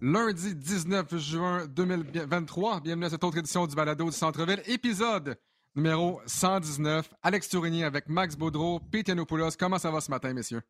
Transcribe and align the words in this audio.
lundi 0.00 0.54
19 0.54 1.16
juin 1.18 1.66
2023. 1.66 2.80
Bienvenue 2.80 3.06
à 3.06 3.10
cette 3.10 3.24
autre 3.24 3.38
édition 3.38 3.66
du 3.66 3.74
Balado 3.74 4.04
du 4.04 4.12
Centre-Ville, 4.12 4.62
épisode 4.66 5.36
numéro 5.74 6.20
119. 6.26 7.08
Alex 7.22 7.48
Tourigny 7.48 7.84
avec 7.84 8.08
Max 8.08 8.36
Baudreau, 8.36 8.80
Pete 8.80 9.08
Yanopoulos. 9.08 9.50
Comment 9.58 9.78
ça 9.78 9.90
va 9.90 10.00
ce 10.00 10.10
matin, 10.10 10.32
messieurs? 10.32 10.62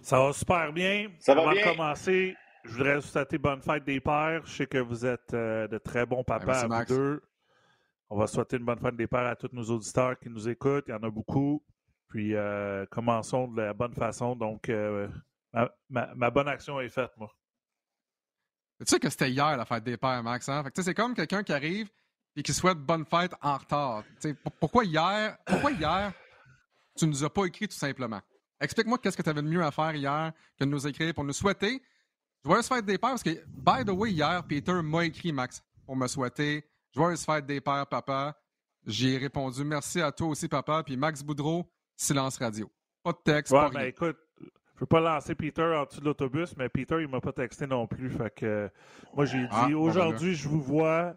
Ça 0.00 0.18
va 0.20 0.32
super 0.32 0.72
bien. 0.72 1.08
Ça 1.18 1.34
va 1.34 1.42
Avant 1.42 1.52
bien. 1.52 1.64
de 1.66 1.70
commencer, 1.70 2.36
je 2.64 2.70
voudrais 2.72 2.96
vous 2.96 3.02
souhaiter 3.02 3.38
bonne 3.38 3.60
fête 3.60 3.84
des 3.84 4.00
pères. 4.00 4.42
Je 4.46 4.52
sais 4.56 4.66
que 4.66 4.78
vous 4.78 5.04
êtes 5.04 5.34
euh, 5.34 5.66
de 5.68 5.78
très 5.78 6.06
bons 6.06 6.22
papas 6.24 6.46
merci, 6.46 6.60
à 6.64 6.66
vous 6.66 6.72
Max. 6.74 6.88
deux. 6.92 7.22
On 8.08 8.16
va 8.18 8.26
souhaiter 8.28 8.56
une 8.56 8.64
bonne 8.64 8.78
fête 8.78 8.96
des 8.96 9.08
pères 9.08 9.26
à 9.26 9.34
tous 9.34 9.50
nos 9.52 9.64
auditeurs 9.64 10.16
qui 10.18 10.30
nous 10.30 10.48
écoutent. 10.48 10.84
Il 10.86 10.92
y 10.92 10.94
en 10.94 11.02
a 11.02 11.10
beaucoup. 11.10 11.62
Puis 12.08 12.36
euh, 12.36 12.86
commençons 12.86 13.48
de 13.48 13.60
la 13.62 13.74
bonne 13.74 13.94
façon. 13.94 14.36
Donc, 14.36 14.68
euh, 14.68 15.08
ma, 15.56 15.70
ma- 15.88 16.14
ma 16.14 16.30
bonne 16.30 16.48
action 16.48 16.80
est 16.80 16.88
faite, 16.90 17.10
moi. 17.16 17.30
Tu 18.78 18.86
sais 18.86 19.00
que 19.00 19.08
c'était 19.08 19.30
hier 19.30 19.56
la 19.56 19.64
fête 19.64 19.84
des 19.84 19.96
pères, 19.96 20.22
Max. 20.22 20.48
Hein? 20.48 20.62
C'est 20.74 20.94
comme 20.94 21.14
quelqu'un 21.14 21.42
qui 21.42 21.52
arrive 21.52 21.90
et 22.36 22.42
qui 22.42 22.52
souhaite 22.52 22.78
bonne 22.78 23.06
fête 23.06 23.32
en 23.40 23.56
retard. 23.56 24.04
Pour- 24.42 24.52
pourquoi 24.52 24.84
hier, 24.84 25.38
pourquoi 25.46 25.72
hier, 25.72 26.12
tu 26.96 27.06
nous 27.06 27.24
as 27.24 27.30
pas 27.30 27.46
écrit 27.46 27.68
tout 27.68 27.76
simplement? 27.76 28.20
Explique-moi 28.60 28.98
qu'est-ce 28.98 29.16
que 29.16 29.22
tu 29.22 29.30
avais 29.30 29.42
de 29.42 29.48
mieux 29.48 29.62
à 29.64 29.70
faire 29.70 29.94
hier 29.94 30.32
que 30.58 30.64
de 30.64 30.70
nous 30.70 30.86
écrire 30.86 31.14
pour 31.14 31.24
nous 31.24 31.32
souhaiter. 31.32 31.82
Joyeuse 32.44 32.68
fête 32.68 32.84
des 32.84 32.96
pères, 32.98 33.10
parce 33.10 33.22
que, 33.22 33.44
by 33.46 33.84
the 33.84 33.90
way, 33.90 34.12
hier, 34.12 34.42
Peter 34.46 34.80
m'a 34.82 35.04
écrit, 35.06 35.32
Max, 35.32 35.62
pour 35.84 35.96
me 35.96 36.06
souhaiter 36.06 36.64
Joyeuse 36.94 37.24
fête 37.24 37.46
des 37.46 37.60
pères, 37.60 37.86
papa. 37.86 38.38
J'ai 38.86 39.16
répondu 39.18 39.64
merci 39.64 40.00
à 40.00 40.12
toi 40.12 40.28
aussi, 40.28 40.48
papa. 40.48 40.82
Puis 40.84 40.96
Max 40.96 41.22
Boudreau, 41.22 41.68
silence 41.96 42.36
radio. 42.38 42.70
Pas 43.02 43.12
de 43.12 43.18
texte, 43.24 43.52
Ouais, 43.52 43.60
pas 43.60 43.70
ben 43.70 43.80
écoute, 43.86 44.16
je 44.76 44.80
peux 44.80 44.86
pas 44.86 45.00
lancer 45.00 45.34
Peter 45.34 45.62
en 45.62 45.84
dessous 45.86 46.00
de 46.00 46.04
l'autobus, 46.04 46.54
mais 46.58 46.68
Peter, 46.68 46.98
il 47.00 47.08
m'a 47.08 47.22
pas 47.22 47.32
texté 47.32 47.66
non 47.66 47.86
plus. 47.86 48.10
Fait 48.10 48.28
que 48.34 48.70
moi, 49.14 49.24
j'ai 49.24 49.40
dit 49.40 49.46
Ah, 49.50 49.68
aujourd'hui, 49.74 50.34
je 50.34 50.46
vous 50.48 50.60
vois. 50.60 51.14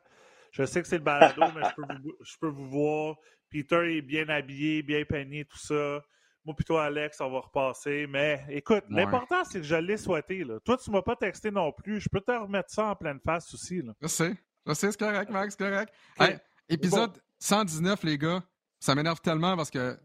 Je 0.53 0.63
sais 0.63 0.81
que 0.81 0.87
c'est 0.87 0.97
le 0.97 1.03
balado, 1.03 1.41
mais 1.53 1.61
je 1.69 1.75
peux, 1.75 1.93
vous, 2.01 2.13
je 2.21 2.37
peux 2.39 2.47
vous 2.47 2.69
voir. 2.69 3.15
Peter 3.49 3.97
est 3.97 4.01
bien 4.01 4.29
habillé, 4.29 4.81
bien 4.81 5.03
peigné, 5.03 5.43
tout 5.43 5.57
ça. 5.57 5.99
Moi, 6.45 6.55
plutôt 6.55 6.77
Alex, 6.77 7.19
on 7.19 7.29
va 7.29 7.39
repasser. 7.41 8.07
Mais 8.07 8.45
écoute, 8.47 8.85
Ouais. 8.89 9.03
l'important, 9.03 9.43
c'est 9.43 9.59
que 9.59 9.65
je 9.65 9.75
l'ai 9.75 9.97
souhaité. 9.97 10.45
Là. 10.45 10.57
Toi, 10.61 10.77
tu 10.77 10.89
m'as 10.89 11.01
pas 11.01 11.17
texté 11.17 11.51
non 11.51 11.73
plus. 11.73 11.99
Je 11.99 12.07
peux 12.07 12.21
te 12.21 12.31
remettre 12.31 12.69
ça 12.71 12.85
en 12.85 12.95
pleine 12.95 13.19
face 13.19 13.53
aussi. 13.53 13.81
Là. 13.81 13.91
Je 14.01 14.07
sais. 14.07 14.33
Je 14.65 14.73
sais, 14.73 14.89
c'est 14.91 14.99
correct, 14.99 15.29
Max, 15.29 15.55
c'est 15.59 15.69
correct. 15.69 15.93
Hey, 16.17 16.37
épisode 16.69 17.21
119, 17.39 18.03
les 18.05 18.17
gars. 18.17 18.41
Ça 18.79 18.95
m'énerve 18.95 19.19
tellement 19.19 19.57
parce 19.57 19.69
que 19.69 19.99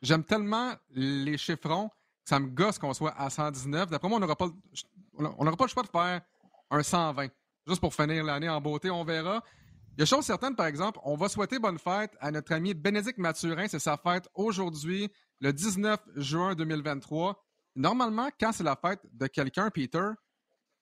j'aime 0.00 0.24
tellement 0.24 0.74
les 0.90 1.36
chiffrons 1.36 1.90
ça 2.26 2.40
me 2.40 2.48
gosse 2.48 2.78
qu'on 2.78 2.92
soit 2.92 3.14
à 3.16 3.30
119. 3.30 3.88
D'après 3.88 4.08
moi, 4.08 4.18
on 4.18 4.20
n'aura 4.20 4.36
pas, 4.36 4.48
pas 4.48 5.64
le 5.64 5.68
choix 5.68 5.82
de 5.84 5.88
faire 5.88 6.20
un 6.70 6.82
120. 6.82 7.28
Juste 7.68 7.80
pour 7.80 7.94
finir 7.94 8.24
l'année 8.24 8.48
en 8.48 8.60
beauté, 8.60 8.90
on 8.90 9.04
verra. 9.04 9.42
Il 9.96 10.00
y 10.00 10.02
a 10.02 10.06
chose 10.06 10.26
certaine, 10.26 10.56
par 10.56 10.66
exemple, 10.66 10.98
on 11.04 11.16
va 11.16 11.28
souhaiter 11.28 11.58
bonne 11.58 11.78
fête 11.78 12.12
à 12.20 12.30
notre 12.32 12.52
ami 12.52 12.74
Bénédicte 12.74 13.18
Mathurin. 13.18 13.66
C'est 13.68 13.78
sa 13.78 13.96
fête 13.96 14.28
aujourd'hui, 14.34 15.08
le 15.40 15.52
19 15.52 16.00
juin 16.16 16.54
2023. 16.54 17.42
Normalement, 17.76 18.28
quand 18.40 18.52
c'est 18.52 18.64
la 18.64 18.76
fête 18.76 19.00
de 19.12 19.28
quelqu'un, 19.28 19.70
Peter, 19.70 20.08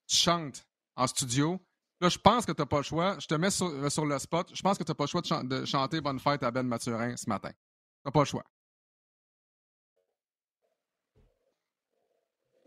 tu 0.06 0.16
chantes 0.16 0.66
en 0.96 1.06
studio. 1.06 1.60
Là, 2.00 2.08
je 2.08 2.18
pense 2.18 2.46
que 2.46 2.52
tu 2.52 2.62
n'as 2.62 2.66
pas 2.66 2.78
le 2.78 2.82
choix. 2.84 3.18
Je 3.20 3.26
te 3.26 3.34
mets 3.34 3.50
sur, 3.50 3.66
euh, 3.66 4.06
le 4.06 4.18
spot. 4.18 4.50
Je 4.54 4.62
pense 4.62 4.78
que 4.78 4.84
tu 4.84 4.90
n'as 4.90 4.94
pas 4.94 5.04
le 5.04 5.08
choix 5.08 5.20
de, 5.20 5.60
de 5.60 5.64
chanter 5.64 6.00
Bonne 6.00 6.18
fête 6.18 6.42
à 6.42 6.50
Ben 6.50 6.66
Mathurin 6.66 7.16
ce 7.16 7.28
matin. 7.28 7.50
Tu 7.50 7.56
n'as 8.06 8.12
pas 8.12 8.20
le 8.20 8.26
choix. 8.26 8.44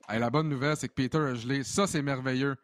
Hey, 0.07 0.19
la 0.19 0.29
bonne 0.29 0.47
nouvelle, 0.49 0.75
c'est 0.77 0.87
que 0.87 0.93
Peter 0.93 1.17
a 1.17 1.33
gelé. 1.33 1.63
Ça, 1.63 1.85
c'est 1.87 2.01
merveilleux. 2.01 2.55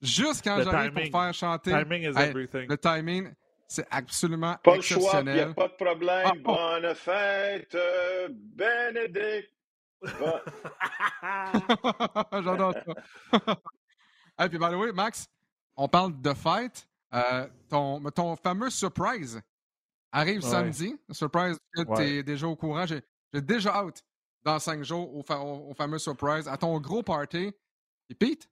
Juste 0.00 0.42
quand 0.44 0.60
j'arrive 0.62 0.92
pour 1.10 1.20
faire 1.22 1.34
chanter. 1.34 1.70
Timing 1.70 2.02
is 2.02 2.16
Hey, 2.18 2.30
everything. 2.30 2.68
le 2.68 2.76
timing, 2.78 3.32
c'est 3.66 3.86
absolument 3.90 4.56
Pas 4.64 4.76
le 4.76 4.80
choix, 4.82 5.20
il 5.20 5.24
n'y 5.24 5.30
a 5.30 5.48
exceptionnel. 5.48 5.54
pas 5.54 5.68
de 5.68 5.74
problème. 5.84 6.26
Ah, 6.26 6.32
oh. 6.36 6.80
Bonne 6.80 6.94
fête, 6.94 7.76
Bénédicte. 8.30 9.52
Bon, 10.20 10.34
J'adore 12.42 12.74
ça. 12.74 13.56
Et 14.44 14.48
puis, 14.48 14.58
by 14.58 14.66
the 14.70 14.74
way, 14.74 14.92
Max, 14.92 15.26
on 15.76 15.88
parle 15.88 16.20
de 16.20 16.32
fête. 16.34 16.88
Euh, 17.14 17.48
ton, 17.68 18.00
ton 18.10 18.36
fameux 18.36 18.70
surprise 18.70 19.40
arrive 20.12 20.42
Ouais. 20.44 20.50
samedi. 20.50 20.94
Surprise, 21.10 21.58
tu 21.74 21.82
es 21.82 21.86
Ouais. 21.86 22.22
déjà 22.22 22.46
au 22.46 22.54
courant. 22.54 22.86
J'ai 22.86 23.02
j'ai 23.32 23.40
déjà 23.42 23.74
hâte 23.74 24.02
dans 24.44 24.58
cinq 24.58 24.82
jours 24.82 25.14
au, 25.14 25.22
fa- 25.22 25.40
au- 25.40 25.70
au 25.70 25.74
fameux 25.74 25.98
surprise, 25.98 26.48
à 26.48 26.56
ton 26.56 26.78
gros 26.80 27.02
party. 27.02 27.52
Et 28.10 28.14
Pete, 28.14 28.48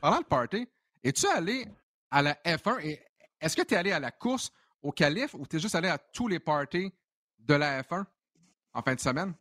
parlant 0.00 0.20
de 0.20 0.26
party, 0.26 0.68
es-tu 1.02 1.26
allé 1.28 1.66
à 2.10 2.22
la 2.22 2.34
F1 2.44 2.84
et 2.84 3.00
est-ce 3.40 3.56
que 3.56 3.62
tu 3.62 3.74
es 3.74 3.76
allé 3.76 3.92
à 3.92 4.00
la 4.00 4.10
course 4.10 4.52
au 4.82 4.92
calife 4.92 5.34
ou 5.34 5.46
tu 5.46 5.56
es 5.56 5.58
juste 5.60 5.74
allé 5.74 5.88
à 5.88 5.98
tous 5.98 6.28
les 6.28 6.40
parties 6.40 6.92
de 7.38 7.54
la 7.54 7.82
F1 7.82 8.04
en 8.74 8.82
fin 8.82 8.94
de 8.94 9.00
semaine? 9.00 9.34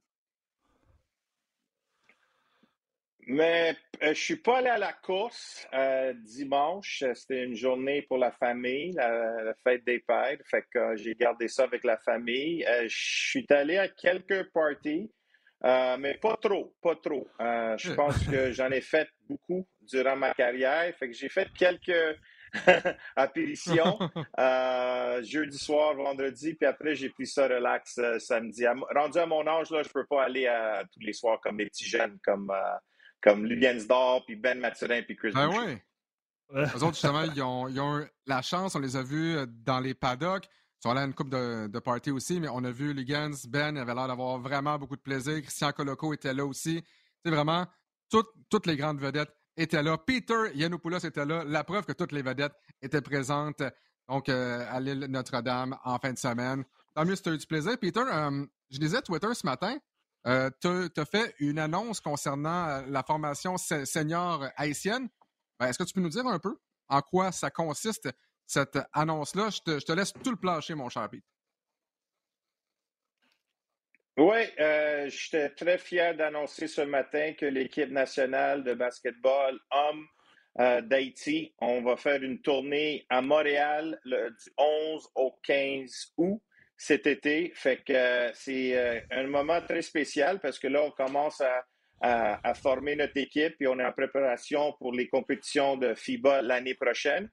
Mais 3.27 3.77
euh, 4.01 4.13
je 4.15 4.19
suis 4.19 4.37
pas 4.37 4.57
allé 4.57 4.69
à 4.69 4.79
la 4.79 4.91
course 4.93 5.67
euh, 5.73 6.13
dimanche. 6.13 7.03
C'était 7.13 7.43
une 7.43 7.53
journée 7.55 8.01
pour 8.03 8.17
la 8.17 8.31
famille, 8.31 8.93
la, 8.93 9.53
fête 9.63 9.83
des 9.85 9.99
pères. 9.99 10.39
Fait 10.45 10.63
que 10.73 10.79
euh, 10.79 10.95
j'ai 10.95 11.13
gardé 11.13 11.47
ça 11.47 11.63
avec 11.63 11.83
la 11.83 11.97
famille. 11.97 12.65
Je 12.87 12.87
suis 13.29 13.45
allé 13.49 13.77
à 13.77 13.87
quelques 13.87 14.49
parties, 14.51 15.11
euh, 15.65 15.97
mais 15.97 16.15
pas 16.15 16.37
trop, 16.37 16.73
pas 16.81 16.95
trop. 16.95 17.27
Euh, 17.41 17.77
je 17.77 17.91
Hmm. 17.91 17.95
pense 17.95 18.17
que 18.27 18.51
j'en 18.51 18.69
ai 18.71 18.81
fait 18.81 19.07
beaucoup 19.27 19.67
durant 19.81 20.15
ma 20.15 20.33
carrière. 20.33 20.93
Fait 20.97 21.07
que 21.09 21.13
j'ai 21.13 21.29
fait 21.29 21.49
quelques 21.57 22.17
apparitions 23.15 23.99
euh, 24.39 25.21
jeudi 25.23 25.57
soir, 25.57 25.95
vendredi, 25.95 26.53
puis 26.55 26.65
après 26.67 26.95
j'ai 26.95 27.09
pris 27.09 27.27
ça 27.27 27.47
relax 27.47 27.97
euh, 27.99 28.19
samedi. 28.19 28.65
À- 28.65 28.73
rendu 28.95 29.17
à 29.19 29.25
mon 29.25 29.45
âge, 29.47 29.69
là, 29.71 29.83
je 29.83 29.89
peux 29.89 30.05
pas 30.05 30.23
aller 30.23 30.47
à, 30.47 30.83
tous 30.91 30.99
les 31.01 31.13
soirs 31.13 31.39
comme 31.41 31.57
les 31.59 31.65
petits 31.67 31.87
jeunes, 31.87 32.17
comme, 32.23 32.49
euh, 32.51 32.77
comme 33.21 33.45
Lugansdor, 33.45 34.25
puis 34.25 34.35
Ben 34.35 34.59
Mathurin, 34.59 35.01
puis 35.03 35.15
Chris 35.15 35.31
Ben 35.33 35.49
oui. 35.49 35.77
Eux 36.51 36.83
autres, 36.83 36.93
justement, 36.93 37.23
ils 37.23 37.41
ont, 37.43 37.67
ils 37.67 37.79
ont 37.79 37.99
eu 37.99 38.05
la 38.25 38.41
chance, 38.41 38.73
on 38.73 38.79
les 38.79 38.95
a 38.95 39.03
vus 39.03 39.37
euh, 39.37 39.45
dans 39.47 39.79
les 39.79 39.93
paddocks. 39.93 40.47
Sont 40.81 40.91
allés 40.91 41.01
à 41.01 41.05
une 41.05 41.13
coupe 41.13 41.29
de, 41.29 41.67
de 41.67 41.79
party 41.79 42.11
aussi, 42.11 42.39
mais 42.39 42.47
on 42.49 42.63
a 42.63 42.71
vu 42.71 42.93
Ligans, 42.93 43.31
Ben 43.49 43.75
avait 43.77 43.93
l'air 43.93 44.07
d'avoir 44.07 44.39
vraiment 44.39 44.77
beaucoup 44.79 44.95
de 44.95 45.01
plaisir. 45.01 45.41
Christian 45.41 45.71
Coloco 45.73 46.13
était 46.13 46.33
là 46.33 46.45
aussi. 46.45 46.81
C'est 47.23 47.31
vraiment, 47.31 47.65
toutes, 48.09 48.65
les 48.65 48.77
grandes 48.77 48.99
vedettes 49.01 49.35
étaient 49.57 49.83
là. 49.83 49.97
Peter 49.97 50.51
Yanopoulos 50.55 50.99
était 50.99 51.25
là. 51.25 51.43
La 51.43 51.65
preuve 51.65 51.85
que 51.85 51.91
toutes 51.91 52.13
les 52.13 52.21
vedettes 52.21 52.53
étaient 52.81 53.01
présentes 53.01 53.61
donc, 54.07 54.29
euh, 54.29 54.65
à 54.69 54.79
l'île 54.79 55.05
Notre-Dame 55.09 55.77
en 55.83 55.97
fin 55.99 56.13
de 56.13 56.17
semaine. 56.17 56.63
Tant 56.95 57.03
mieux 57.05 57.15
si 57.17 57.23
tu 57.23 57.29
as 57.29 57.33
eu 57.33 57.37
du 57.37 57.45
plaisir. 57.45 57.77
Peter, 57.77 57.99
euh, 57.99 58.45
je 58.69 58.79
lisais 58.79 59.01
Twitter 59.01 59.33
ce 59.33 59.45
matin. 59.45 59.77
Euh, 60.27 60.49
tu 60.61 60.67
as 60.97 61.05
fait 61.05 61.35
une 61.39 61.59
annonce 61.59 61.99
concernant 61.99 62.81
la 62.87 63.03
formation 63.03 63.57
se- 63.57 63.83
senior 63.85 64.45
haïtienne. 64.55 65.09
Ben, 65.59 65.67
Est-ce 65.67 65.77
que 65.77 65.83
tu 65.83 65.93
peux 65.93 66.01
nous 66.01 66.09
dire 66.09 66.25
un 66.25 66.39
peu 66.39 66.57
en 66.87 67.01
quoi 67.01 67.31
ça 67.31 67.51
consiste, 67.51 68.09
cette 68.49 68.79
annonce-là? 68.93 69.49
Je 69.51 69.85
te, 69.85 69.91
laisse 69.91 70.11
tout 70.11 70.31
le 70.31 70.37
plancher, 70.37 70.73
mon 70.73 70.89
cher 70.89 71.07
Pete. 71.09 71.23
Oui, 74.17 74.39
euh, 74.59 75.07
j'étais 75.07 75.49
très 75.51 75.77
fier 75.77 76.15
d'annoncer 76.15 76.67
ce 76.67 76.81
matin 76.81 77.33
que 77.33 77.45
l'équipe 77.45 77.89
nationale 77.89 78.63
de 78.65 78.73
basketball 78.73 79.57
homme 79.71 80.05
euh, 80.59 80.81
d'Haïti, 80.81 81.53
on 81.59 81.81
va 81.81 81.95
faire 81.95 82.21
une 82.21 82.41
tournée 82.41 83.05
à 83.09 83.21
Montréal 83.21 83.97
le, 84.03 84.31
du 84.31 84.51
11 84.57 85.09
au 85.15 85.39
15 85.43 86.13
août 86.17 86.41
cet 86.75 87.07
été. 87.07 87.53
Fait 87.55 87.77
que 87.77 87.93
euh, 87.93 88.31
c'est 88.33 88.75
euh, 88.75 88.99
un 89.11 89.27
moment 89.27 89.61
très 89.61 89.83
spécial 89.83 90.39
parce 90.41 90.59
que 90.59 90.67
là, 90.67 90.83
on 90.83 90.91
commence 90.91 91.41
à 92.01 92.53
former 92.55 92.95
notre 92.95 93.17
équipe 93.17 93.55
et 93.59 93.67
on 93.67 93.77
est 93.77 93.85
en 93.85 93.91
préparation 93.91 94.73
pour 94.79 94.93
les 94.93 95.07
compétitions 95.09 95.77
de 95.77 95.93
FIBA 95.93 96.41
l'année 96.41 96.75
prochaine. 96.75 97.29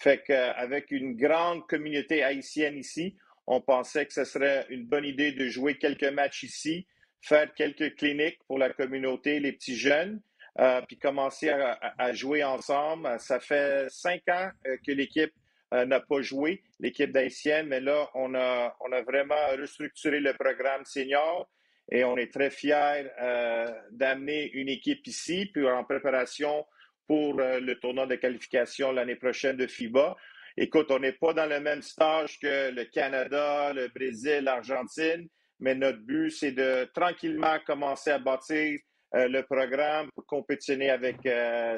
Fait 0.00 0.22
qu'avec 0.24 0.90
une 0.90 1.14
grande 1.16 1.66
communauté 1.66 2.22
haïtienne 2.22 2.78
ici, 2.78 3.16
on 3.46 3.60
pensait 3.60 4.06
que 4.06 4.12
ce 4.12 4.24
serait 4.24 4.66
une 4.70 4.86
bonne 4.86 5.04
idée 5.04 5.32
de 5.32 5.48
jouer 5.48 5.76
quelques 5.76 6.04
matchs 6.04 6.44
ici, 6.44 6.86
faire 7.20 7.52
quelques 7.54 7.96
cliniques 7.96 8.38
pour 8.46 8.58
la 8.58 8.70
communauté, 8.70 9.40
les 9.40 9.52
petits 9.52 9.76
jeunes, 9.76 10.20
euh, 10.58 10.80
puis 10.86 10.98
commencer 10.98 11.50
à, 11.50 12.12
jouer 12.12 12.42
ensemble. 12.44 13.08
Ça 13.20 13.40
fait 13.40 13.90
cinq 13.90 14.22
ans 14.28 14.50
euh, 14.66 14.76
que 14.86 14.92
l'équipe 14.92 15.32
euh, 15.74 15.84
n'a 15.84 16.00
pas 16.00 16.22
joué, 16.22 16.62
l'équipe 16.80 17.12
d'Haïtienne, 17.12 17.68
mais 17.68 17.80
là, 17.80 18.08
on 18.14 18.34
a, 18.34 18.76
on 18.80 18.92
a 18.92 19.02
vraiment 19.02 19.48
restructuré 19.56 20.20
le 20.20 20.32
programme 20.34 20.84
senior 20.84 21.48
et 21.90 22.04
on 22.04 22.16
est 22.16 22.32
très 22.32 22.50
fiers 22.50 23.10
euh, 23.20 23.70
d'amener 23.90 24.50
une 24.52 24.68
équipe 24.68 25.06
ici, 25.06 25.46
puis 25.52 25.68
en 25.68 25.84
préparation 25.84 26.64
pour 27.10 27.40
euh, 27.40 27.58
le 27.58 27.76
tournoi 27.80 28.06
de 28.06 28.14
qualification 28.14 28.92
l'année 28.92 29.16
prochaine 29.16 29.56
de 29.56 29.66
FIBA. 29.66 30.16
Écoute, 30.56 30.92
on 30.92 31.00
n'est 31.00 31.14
pas 31.14 31.32
dans 31.34 31.46
le 31.46 31.58
même 31.58 31.82
stage 31.82 32.38
que 32.38 32.70
le 32.70 32.84
Canada, 32.84 33.72
le 33.72 33.88
Brésil, 33.88 34.44
l'Argentine, 34.44 35.26
mais 35.58 35.74
notre 35.74 35.98
but, 35.98 36.30
c'est 36.30 36.52
de 36.52 36.88
tranquillement 36.94 37.58
commencer 37.66 38.12
à 38.12 38.20
bâtir 38.20 38.78
le 39.12 39.40
programme 39.42 40.08
pour 40.14 40.24
compétitionner 40.24 40.88
avec 40.88 41.16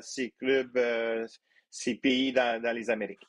ces 0.03 0.33
clubs, 0.33 0.79
ces 1.71 1.95
pays 1.95 2.35
dans, 2.35 2.61
les 2.75 2.91
Amériques. 2.91 3.27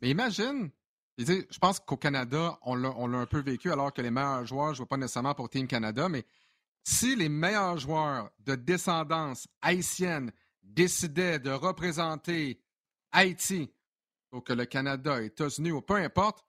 Mais 0.00 0.10
imagine, 0.10 0.70
je 1.18 1.58
pense 1.60 1.80
qu'au 1.80 1.96
Canada, 1.96 2.56
on 2.62 2.76
l'a 2.76 3.18
un 3.18 3.26
peu 3.26 3.40
vécu, 3.40 3.72
alors 3.72 3.92
que 3.92 4.02
les 4.02 4.12
meilleurs 4.12 4.46
joueurs 4.46 4.68
ne 4.68 4.74
jouent 4.74 4.86
pas 4.86 4.96
nécessairement 4.96 5.34
pour 5.34 5.48
Team 5.48 5.66
Canada, 5.66 6.08
mais 6.08 6.22
si 6.84 7.16
les 7.16 7.28
meilleurs 7.28 7.78
joueurs 7.78 8.30
de 8.38 8.54
descendance 8.54 9.48
haïtienne 9.62 10.30
décidaient 10.62 11.38
de 11.38 11.50
représenter 11.50 12.62
Haïti, 13.12 13.72
que 14.44 14.52
le 14.52 14.64
Canada, 14.66 15.20
États-Unis 15.22 15.72
ou 15.72 15.82
peu 15.82 15.96
importe, 15.96 16.44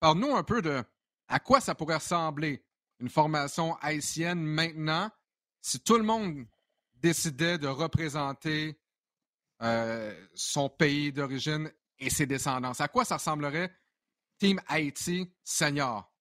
parle-nous 0.00 0.34
un 0.34 0.42
peu 0.42 0.60
de 0.60 0.84
à 1.28 1.40
quoi 1.40 1.60
ça 1.60 1.74
pourrait 1.74 1.96
ressembler 1.96 2.64
une 3.00 3.08
formation 3.08 3.74
haïtienne 3.76 4.42
maintenant 4.42 5.10
si 5.62 5.80
tout 5.80 5.96
le 5.96 6.02
monde 6.02 6.46
décidait 6.94 7.56
de 7.56 7.68
représenter 7.68 8.78
euh, 9.62 10.14
son 10.34 10.68
pays 10.68 11.12
d'origine 11.12 11.72
et 11.98 12.10
ses 12.10 12.26
descendances. 12.26 12.80
À 12.80 12.88
quoi 12.88 13.04
ça 13.04 13.16
ressemblerait 13.16 13.74
Team 14.38 14.60
Haïti 14.68 15.32
senior? 15.42 16.11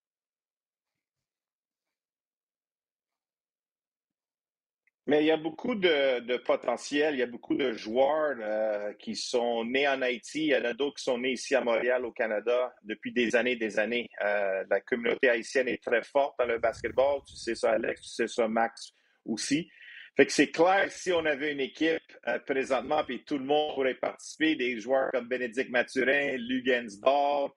Mais 5.12 5.24
il 5.24 5.26
y 5.26 5.32
a 5.32 5.36
beaucoup 5.36 5.76
de, 5.76 6.38
potentiel, 6.38 7.16
il 7.16 7.20
y 7.20 7.22
a 7.22 7.28
beaucoup 7.28 7.56
de 7.56 7.74
joueurs 7.74 8.38
euh, 8.40 8.94
qui 8.94 9.18
sont 9.18 9.66
nés 9.66 9.86
en 9.86 10.02
Haïti, 10.02 10.46
il 10.46 10.52
y 10.52 10.56
en 10.56 10.64
a 10.64 10.74
d'autres 10.74 10.96
qui 11.00 11.04
sont 11.04 11.18
nés 11.18 11.34
ici 11.34 11.54
à 11.54 11.60
Montréal, 11.60 12.06
au 12.06 12.14
Canada, 12.14 12.74
depuis 12.84 13.12
des 13.12 13.36
années 13.36 13.58
des 13.58 13.78
années. 13.78 14.10
Euh, 14.24 14.64
la 14.70 14.80
communauté 14.80 15.28
haïtienne 15.28 15.68
est 15.68 15.84
très 15.84 16.02
forte 16.02 16.40
dans 16.40 16.46
le 16.46 16.60
basketball, 16.60 17.20
tu 17.28 17.36
sais 17.36 17.56
ça 17.56 17.72
Alex, 17.72 18.02
tu 18.04 18.08
sais 18.08 18.28
ça 18.30 18.48
Max 18.48 18.94
aussi. 19.26 19.70
Fait 20.16 20.26
que 20.26 20.32
c'est 20.32 20.50
clair, 20.50 20.90
si 20.90 21.12
on 21.12 21.26
avait 21.26 21.52
une 21.52 21.60
équipe 21.60 22.00
euh, 22.30 22.40
présentement, 22.40 23.04
puis 23.04 23.26
tout 23.26 23.38
le 23.38 23.44
monde 23.44 23.76
pourrait 23.76 23.96
participer, 23.96 24.56
des 24.56 24.80
joueurs 24.80 25.12
comme 25.12 25.28
Bénédicte 25.28 25.72
Mathurin, 25.72 26.38
Lugensdorf, 26.38 27.52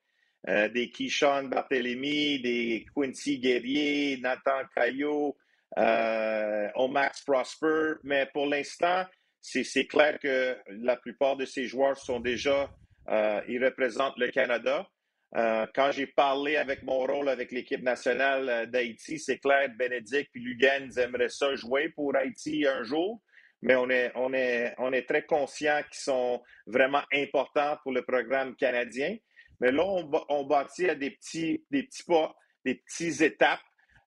des 0.45 0.91
Kishon 0.91 1.43
Barthélemy, 1.43 2.41
des 2.41 2.85
Quincy 2.93 3.39
Guerrier, 3.39 4.17
Nathan 4.17 4.61
Caillot, 4.75 5.37
euh, 5.77 6.69
Omax 6.75 7.23
Prosper. 7.23 7.93
Mais 8.03 8.27
pour 8.33 8.45
l'instant, 8.45 9.05
c'est 9.41 9.85
clair 9.85 10.19
que 10.19 10.57
la 10.67 10.95
plupart 10.97 11.35
de 11.35 11.45
ces 11.45 11.65
joueurs 11.65 11.97
sont 11.97 12.19
déjà, 12.19 12.69
euh, 13.09 13.41
ils 13.47 13.63
représentent 13.63 14.17
le 14.17 14.31
Canada. 14.31 14.87
Euh, 15.35 15.65
quand 15.75 15.91
j'ai 15.91 16.07
parlé 16.07 16.55
avec 16.55 16.83
mon 16.83 16.99
rôle 16.99 17.27
avec 17.27 17.51
l'équipe 17.51 17.81
nationale 17.83 18.49
euh, 18.49 18.65
d'Haïti, 18.65 19.19
c'est 19.19 19.37
clair, 19.37 19.69
Bénédicte 19.77 20.31
et 20.33 20.39
Lugan 20.39 20.89
aimeraient 20.97 21.29
ça 21.29 21.53
jouer 21.55 21.89
pour 21.89 22.15
Haïti 22.15 22.65
un 22.65 22.83
jour, 22.83 23.21
mais 23.61 23.75
on 23.75 23.89
est, 23.89 24.11
on 24.15 24.33
est, 24.33 24.73
on 24.77 24.93
est 24.93 25.05
très 25.05 25.23
conscient 25.25 25.81
qu'ils 25.91 25.99
sont 25.99 26.41
vraiment 26.65 27.03
importants 27.11 27.77
pour 27.83 27.91
le 27.91 28.03
programme 28.03 28.55
canadien. 28.55 29.17
Mais 29.59 29.71
là, 29.71 29.83
on, 29.85 30.09
on 30.29 30.43
bâtit 30.45 30.89
à 30.89 30.95
des 30.95 31.11
petits, 31.11 31.65
des 31.69 31.83
petits 31.83 32.03
pas, 32.03 32.33
des 32.63 32.75
petites 32.75 33.21
étapes. 33.21 33.61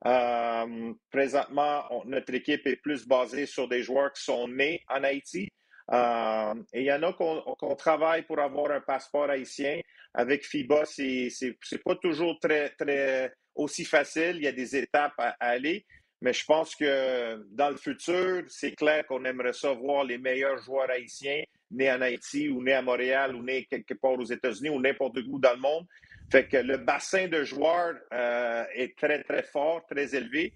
Euh, 0.07 0.93
présentement, 1.11 1.85
notre 2.05 2.33
équipe 2.35 2.67
est 2.67 2.77
plus 2.77 3.07
basée 3.07 3.47
sur 3.47 3.69
des 3.69 3.83
joueurs 3.83 4.13
qui 4.13 4.23
sont 4.23 4.47
nés 4.49 4.83
en 4.89 5.03
Haïti. 5.03 5.49
Euh, 5.91 6.55
et 6.73 6.81
il 6.81 6.87
y 6.87 6.93
en 6.93 7.03
a 7.03 7.13
qu'on 7.15 7.75
travaille 7.77 8.23
pour 8.23 8.39
avoir 8.39 8.71
un 8.71 8.81
passeport 8.81 9.31
haïtien. 9.31 9.81
Avec 10.15 10.45
FIBA, 10.45 10.85
c'est 10.85 11.85
pas 11.85 11.97
toujours 11.97 12.39
très, 12.41 12.71
très 12.71 13.33
aussi 13.55 13.85
facile. 13.85 14.37
Il 14.37 14.45
y 14.45 14.49
a 14.49 14.53
des 14.53 14.77
étapes 14.77 15.15
à, 15.19 15.35
aller. 15.41 15.85
Mais 16.21 16.33
je 16.33 16.45
pense 16.45 16.75
que 16.75 17.45
dans 17.51 17.71
le 17.71 17.77
futur, 17.77 18.43
c'est 18.49 18.73
clair 18.73 19.07
qu'on 19.07 19.25
aimerait 19.25 19.53
ça 19.53 19.73
voir 19.73 20.05
les 20.05 20.19
meilleurs 20.19 20.59
joueurs 20.59 20.91
haïtiens 20.91 21.45
nés 21.71 21.93
en 21.93 22.01
Haïti 22.01 22.49
ou 22.49 22.63
nés 22.63 22.73
à 22.73 22.83
Montréal 22.83 23.37
ou 23.37 23.43
nés 23.43 23.67
quelque 23.71 23.95
part 23.95 24.19
aux 24.19 24.25
États-Unis 24.25 24.71
ou 24.71 24.81
n'importe 24.81 25.19
où 25.29 25.39
dans 25.39 25.53
le 25.53 25.61
monde. 25.61 25.87
Fait 26.31 26.47
que 26.47 26.59
le 26.59 26.77
bassin 26.77 27.29
de 27.29 27.43
joueurs 27.45 27.95
euh, 28.13 28.65
est 28.75 28.97
très, 28.99 29.23
très 29.23 29.43
fort, 29.43 29.87
très 29.87 30.15
élevé. 30.15 30.55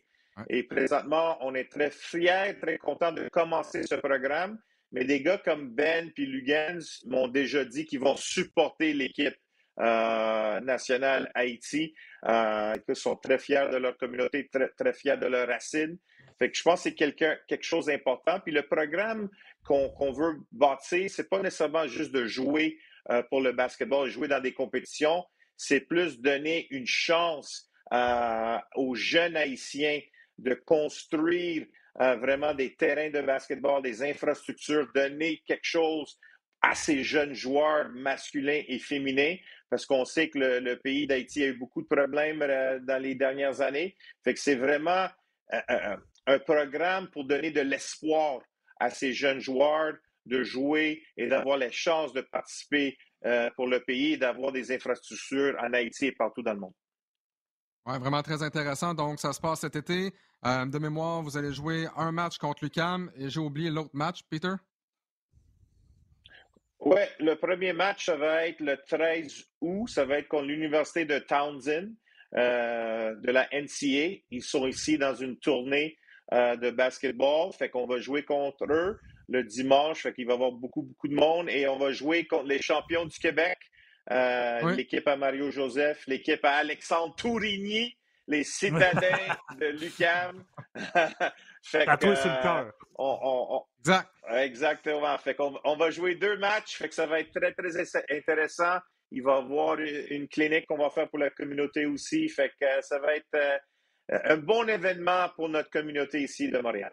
Et 0.49 0.63
présentement, 0.63 1.39
on 1.41 1.55
est 1.55 1.71
très 1.71 1.91
fiers, 1.91 2.57
très 2.61 2.79
contents 2.79 3.13
de 3.13 3.29
commencer 3.29 3.83
ce 3.83 3.95
programme. 3.97 4.59
Mais 4.93 5.05
des 5.05 5.23
gars 5.23 5.39
comme 5.39 5.71
Ben 5.71 6.11
puis 6.13 6.27
Lugens 6.27 7.03
m'ont 7.07 7.29
déjà 7.29 7.65
dit 7.65 7.87
qu'ils 7.87 8.01
vont 8.01 8.17
supporter 8.17 8.93
l'équipe 8.93 9.35
euh, 9.81 10.61
nationale 10.61 11.31
Haïti, 11.35 11.95
euh, 12.29 12.75
qu'ils 12.85 12.97
sont 12.97 13.17
très 13.17 13.39
fiers 13.39 13.69
de 13.73 13.79
leur 13.79 13.97
communauté, 13.97 14.49
très, 14.53 14.69
très 14.69 14.93
fiers 14.93 15.17
de 15.17 15.27
leurs 15.27 15.49
racines. 15.49 15.97
Fait 16.39 16.51
que 16.51 16.57
je 16.57 16.63
pense 16.63 16.81
que 16.81 16.91
c'est 16.91 16.95
quelque, 16.95 17.39
quelque 17.47 17.65
chose 17.65 17.87
d'important. 17.87 18.41
Puis 18.41 18.53
le 18.53 18.63
programme 18.63 19.31
qu'on 19.65 20.13
veut 20.13 20.41
bâtir, 20.51 21.09
c'est 21.09 21.29
pas 21.29 21.41
nécessairement 21.41 21.87
juste 21.87 22.13
de 22.13 22.27
jouer 22.27 22.79
euh, 23.11 23.23
pour 23.31 23.41
le 23.41 23.53
basketball, 23.53 24.11
jouer 24.11 24.29
dans 24.29 24.41
des 24.41 24.53
compétitions, 24.53 25.25
c'est 25.63 25.81
plus 25.81 26.21
donner 26.21 26.67
une 26.71 26.89
chance 26.89 27.71
euh, 27.93 28.59
aux 28.75 28.97
jeunes 28.97 29.37
Haïtiens 29.37 30.01
de 30.39 30.55
construire 30.55 31.65
euh, 32.01 32.17
vraiment 32.17 32.53
des 32.53 32.75
terrains 32.75 33.11
de 33.11 33.21
basketball, 33.21 33.81
des 33.81 34.03
infrastructures, 34.03 34.89
donner 34.93 35.41
quelque 35.47 35.65
chose 35.65 36.19
à 36.63 36.75
ces 36.75 37.05
jeunes 37.05 37.35
joueurs 37.35 37.91
masculins 37.91 38.63
et 38.67 38.81
féminins, 38.81 39.37
parce 39.71 39.87
qu'on 39.87 40.05
sait 40.05 40.29
que 40.31 40.39
le, 40.39 40.77
pays 40.81 41.07
d'Haïti 41.07 41.45
a 41.45 41.49
eu 41.49 41.59
beaucoup 41.59 41.83
de 41.83 41.87
problèmes 41.87 42.43
euh, 42.43 42.81
dans 42.81 43.01
les 43.01 43.15
dernières 43.15 43.61
années. 43.61 43.97
Que 44.25 44.35
c'est 44.35 44.57
vraiment 44.57 45.07
un 46.27 46.39
programme 46.41 47.09
pour 47.11 47.25
donner 47.25 47.53
de 47.53 47.61
l'espoir 47.61 48.41
à 48.81 48.91
ces 48.91 49.13
jeunes 49.13 49.41
joueurs 49.41 49.95
de 50.27 50.43
jouer 50.43 51.05
et 51.17 51.27
d'avoir 51.27 51.59
les 51.59 51.73
chances 51.73 52.13
de 52.13 52.21
participer 52.21 52.97
pour 53.57 53.69
le 53.69 53.81
pays 53.81 54.15
et 54.15 54.17
d'avoir 54.17 54.53
des 54.53 54.73
infrastructures 54.73 55.57
en 55.61 55.73
Haïti 55.73 56.07
et 56.07 56.13
partout 56.13 56.43
dans 56.43 56.55
le 56.55 56.61
monde. 56.61 56.75
Oui, 57.85 57.99
vraiment 57.99 58.23
très 58.23 58.43
intéressant. 58.43 58.95
Donc, 58.95 59.19
ça 59.19 59.33
se 59.33 59.41
passe 59.41 59.61
cet 59.61 59.75
été. 59.75 60.13
Euh, 60.45 60.67
de 60.67 60.79
mémoire, 60.79 61.23
vous 61.23 61.37
allez 61.37 61.53
jouer 61.53 61.87
un 61.97 62.13
match 62.13 62.39
contre 62.39 62.65
l'UCAM 62.65 63.11
et 63.17 63.29
j'ai 63.29 63.41
oublié 63.41 63.71
l'autre 63.71 63.91
match, 63.93 64.21
Peter? 64.31 64.55
Oui, 66.81 67.01
le 67.21 67.35
premier 67.35 67.73
match, 67.73 68.07
ça 68.07 68.17
va 68.17 68.47
être 68.47 68.61
le 68.61 68.77
13 68.77 69.45
août. 69.61 69.89
Ça 69.89 70.05
va 70.05 70.19
être 70.19 70.29
contre 70.29 70.47
l'Université 70.47 71.05
de 71.05 71.19
Townsend 71.19 71.91
euh, 72.37 73.15
de 73.17 73.31
la 73.31 73.49
NCA. 73.53 74.21
Ils 74.31 74.43
sont 74.43 74.67
ici 74.67 74.99
dans 74.99 75.15
une 75.15 75.39
tournée 75.39 75.97
euh, 76.33 76.57
de 76.57 76.71
basketball. 76.71 77.53
Fait 77.53 77.69
qu'on 77.69 77.87
va 77.87 77.99
jouer 77.99 78.25
contre 78.25 78.65
eux 78.71 78.99
le 79.33 79.43
dimanche. 79.43 80.03
Fait 80.03 80.13
qu'il 80.13 80.27
va 80.27 80.33
y 80.33 80.37
avoir 80.37 80.53
beaucoup, 80.53 80.83
beaucoup 80.83 81.09
de 81.09 81.15
monde. 81.15 81.49
Et 81.49 81.67
on 81.67 81.79
va 81.79 81.93
jouer 81.93 82.27
contre 82.27 82.47
les 82.47 82.61
champions 82.61 83.07
du 83.07 83.19
Québec, 83.19 83.59
euh, 84.11 84.75
l'équipe 84.75 85.07
à 85.09 85.17
Mario 85.17 85.51
Joseph, 85.51 86.05
l'équipe 86.07 86.45
à 86.45 86.57
Alexandre 86.57 87.15
Tourigny, 87.17 87.97
les 88.29 88.45
citadins 88.45 89.01
de 89.59 89.67
Lucam. 89.67 90.45
fait 91.63 91.87
que, 91.87 92.15
sur 92.15 92.31
le 92.31 92.43
cœur. 92.43 92.73
exact. 93.81 94.11
Exactement. 94.31 95.19
Fait 95.19 95.35
qu'on 95.35 95.59
on 95.65 95.77
va 95.77 95.91
jouer 95.91 96.15
deux 96.15 96.37
matchs. 96.39 96.77
Fait 96.77 96.89
que 96.89 96.95
ça 96.95 97.07
va 97.07 97.21
être 97.21 97.33
très, 97.33 97.53
très 97.53 97.81
intéressant. 98.11 98.79
Il 99.11 99.23
va 99.23 99.37
y 99.37 99.39
avoir 99.39 99.79
une 99.79 100.29
clinique 100.29 100.67
qu'on 100.67 100.79
va 100.79 100.91
faire 100.91 101.09
pour 101.09 101.19
la 101.19 101.31
communauté 101.31 101.87
aussi. 101.87 102.29
Fait 102.29 102.51
que 102.61 102.65
euh, 102.65 102.81
ça 102.83 102.99
va 102.99 103.17
être 103.17 103.27
euh, 103.35 103.59
un 104.25 104.37
bon 104.37 104.69
événement 104.69 105.29
pour 105.37 105.49
notre 105.49 105.71
communauté 105.71 106.21
ici 106.23 106.49
de 106.49 106.59
Montréal. 106.59 106.93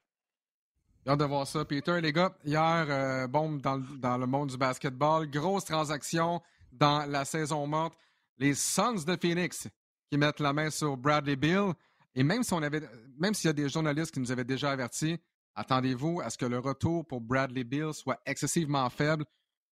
Hâte 1.08 1.20
de 1.20 1.25
voir 1.25 1.48
ça, 1.48 1.65
Peter. 1.65 2.01
Les 2.01 2.12
gars, 2.12 2.36
hier, 2.44 3.27
bon, 3.29 3.53
dans, 3.53 3.77
dans, 3.77 4.18
le 4.18 4.27
monde 4.27 4.50
du 4.50 4.58
basketball, 4.58 5.29
grosse 5.29 5.65
transaction 5.65 6.41
dans 6.72 7.06
la 7.10 7.25
saison 7.25 7.65
morte. 7.65 7.98
Les 8.38 8.53
Suns 8.53 9.06
de 9.06 9.18
Phoenix 9.20 9.68
qui 10.10 10.18
mettent 10.18 10.39
la 10.39 10.53
main 10.53 10.70
sur 10.70 10.98
Bradley 10.98 11.36
Bill. 11.36 11.74
Et 12.15 12.24
même 12.24 12.44
si 12.44 12.53
on 12.53 12.62
avait, 12.62 12.82
même 13.18 13.34
s'il 13.34 13.48
y 13.48 13.50
a 13.50 13.53
des 13.53 13.70
journalistes 13.70 14.13
qui 14.13 14.20
nous 14.20 14.32
avaient 14.32 14.44
déjà 14.44 14.72
avertis, 14.72 15.18
attendez-vous 15.56 16.22
à 16.22 16.29
ce 16.29 16.38
que 16.38 16.46
le 16.46 16.60
retour 16.60 17.06
pour 17.08 17.22
Bradley 17.22 17.63
Bill 17.63 17.94
soit 17.94 18.20
excessivement 18.25 18.89
faible. 18.89 19.25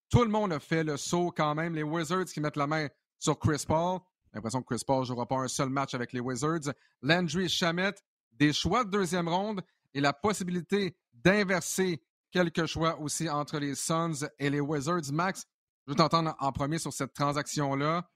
Tout 0.09 0.23
le 0.23 0.29
monde 0.29 0.53
a 0.53 0.59
fait 0.59 0.83
le 0.83 0.95
saut 0.95 1.33
quand 1.35 1.55
même. 1.55 1.75
Les 1.75 1.83
Wizards 1.83 2.25
qui 2.25 2.39
mettent 2.39 2.55
la 2.55 2.67
main 2.67 2.87
sur 3.19 3.37
Chris 3.37 3.63
Paul. 3.67 3.99
L'impression 4.33 4.61
que 4.61 4.73
Chris 4.73 4.83
Paul 4.85 5.01
ne 5.01 5.05
jouera 5.05 5.25
pas 5.25 5.37
un 5.37 5.47
seul 5.47 5.69
match 5.69 5.93
avec 5.93 6.13
les 6.13 6.19
Wizards. 6.19 6.73
Landry 7.01 7.49
Shamet, 7.49 7.95
des 8.33 8.53
choix 8.53 8.83
de 8.83 8.91
deuxième 8.91 9.27
ronde 9.27 9.61
et 9.93 10.01
la 10.01 10.13
possibilité 10.13 10.95
d'inverser 11.13 12.01
quelques 12.31 12.65
choix 12.65 12.99
aussi 12.99 13.29
entre 13.29 13.59
les 13.59 13.75
Suns 13.75 14.27
et 14.39 14.49
les 14.49 14.59
Wizards. 14.59 15.11
Max, 15.11 15.45
je 15.85 15.91
veux 15.91 15.95
t'entendre 15.95 16.35
en 16.39 16.51
premier 16.51 16.79
sur 16.79 16.93
cette 16.93 17.13
transaction-là. 17.13 18.09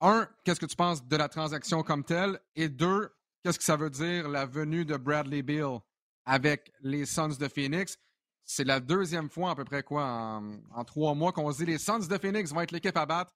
Un, 0.00 0.28
qu'est-ce 0.44 0.60
que 0.60 0.66
tu 0.66 0.76
penses 0.76 1.04
de 1.04 1.16
la 1.16 1.28
transaction 1.28 1.82
comme 1.82 2.04
telle? 2.04 2.38
Et 2.54 2.68
deux, 2.68 3.10
qu'est-ce 3.42 3.58
que 3.58 3.64
ça 3.64 3.76
veut 3.76 3.90
dire 3.90 4.28
la 4.28 4.46
venue 4.46 4.84
de 4.84 4.96
Bradley 4.96 5.42
Bill 5.42 5.78
avec 6.24 6.72
les 6.80 7.04
Suns 7.06 7.36
de 7.38 7.48
Phoenix? 7.48 7.98
C'est 8.44 8.64
la 8.64 8.80
deuxième 8.80 9.28
fois 9.28 9.50
à 9.50 9.54
peu 9.54 9.64
près 9.64 9.82
quoi 9.82 10.40
en, 10.74 10.84
trois 10.84 11.14
mois 11.14 11.32
qu'on 11.32 11.50
se 11.52 11.58
dit 11.58 11.66
les 11.66 11.78
Suns 11.78 12.06
de 12.06 12.18
Phoenix 12.18 12.52
vont 12.52 12.60
être 12.60 12.72
l'équipe 12.72 12.96
à 12.96 13.06
battre. 13.06 13.32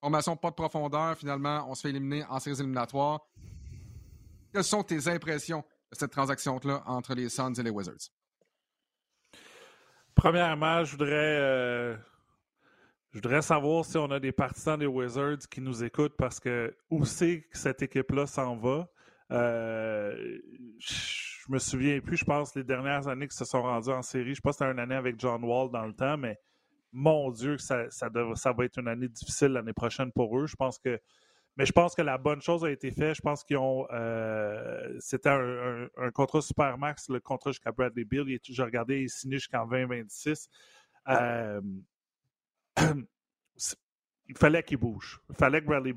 Formation 0.00 0.36
pas 0.36 0.50
de 0.50 0.54
profondeur, 0.54 1.16
finalement, 1.16 1.66
on 1.68 1.74
se 1.74 1.82
fait 1.82 1.90
éliminer 1.90 2.24
en 2.28 2.38
séries 2.38 2.60
éliminatoires. 2.60 3.20
Quelles 4.52 4.64
sont 4.64 4.82
tes 4.82 5.08
impressions 5.08 5.64
cette 5.92 6.12
transaction-là 6.12 6.82
entre 6.86 7.14
les 7.14 7.28
Suns 7.28 7.54
et 7.54 7.62
les 7.62 7.70
Wizards? 7.70 8.10
Premièrement, 10.14 10.84
je 10.84 10.92
voudrais, 10.92 11.12
euh, 11.12 11.96
je 13.10 13.18
voudrais 13.18 13.42
savoir 13.42 13.84
si 13.84 13.96
on 13.98 14.10
a 14.10 14.18
des 14.18 14.32
partisans 14.32 14.78
des 14.78 14.86
Wizards 14.86 15.48
qui 15.50 15.60
nous 15.60 15.84
écoutent 15.84 16.16
parce 16.16 16.40
que 16.40 16.76
où 16.90 17.04
c'est 17.04 17.42
que 17.42 17.56
cette 17.56 17.82
équipe-là 17.82 18.26
s'en 18.26 18.56
va? 18.56 18.88
Euh, 19.30 20.38
je 20.78 21.52
me 21.52 21.58
souviens 21.58 22.00
plus, 22.00 22.16
je 22.16 22.24
pense, 22.24 22.54
les 22.54 22.64
dernières 22.64 23.06
années 23.08 23.28
qu'ils 23.28 23.38
se 23.38 23.44
sont 23.44 23.62
rendus 23.62 23.90
en 23.90 24.02
série. 24.02 24.34
Je 24.34 24.40
pense 24.40 24.56
que 24.56 24.64
une 24.64 24.78
année 24.78 24.94
avec 24.94 25.20
John 25.20 25.44
Wall 25.44 25.70
dans 25.70 25.86
le 25.86 25.94
temps, 25.94 26.16
mais 26.16 26.38
mon 26.92 27.30
Dieu, 27.30 27.58
ça, 27.58 27.88
ça 27.90 28.08
va 28.08 28.64
être 28.64 28.78
une 28.78 28.88
année 28.88 29.08
difficile 29.08 29.48
l'année 29.48 29.72
prochaine 29.72 30.10
pour 30.12 30.38
eux. 30.38 30.46
Je 30.46 30.56
pense 30.56 30.78
que 30.78 31.00
mais 31.58 31.66
je 31.66 31.72
pense 31.72 31.96
que 31.96 32.02
la 32.02 32.18
bonne 32.18 32.40
chose 32.40 32.64
a 32.64 32.70
été 32.70 32.92
faite. 32.92 33.16
Je 33.16 33.20
pense 33.20 33.42
qu'ils 33.42 33.56
ont. 33.56 33.84
Euh, 33.90 34.96
c'était 35.00 35.28
un, 35.28 36.10
contrat 36.14 36.40
super 36.40 36.78
max, 36.78 37.08
le 37.08 37.18
contrat 37.18 37.50
jusqu'à 37.50 37.72
Bradley 37.72 38.04
Bill. 38.04 38.38
J'ai 38.44 38.62
regardé, 38.62 39.00
il 39.00 39.04
est 39.04 39.08
signé 39.08 39.38
jusqu'en 39.38 39.66
2026. 39.66 40.48
Euh, 41.08 41.60
il 42.78 44.36
fallait 44.36 44.62
qu'il 44.62 44.76
bouge. 44.76 45.20
Il 45.30 45.34
fallait 45.34 45.60
que 45.60 45.66
Bradley, 45.66 45.94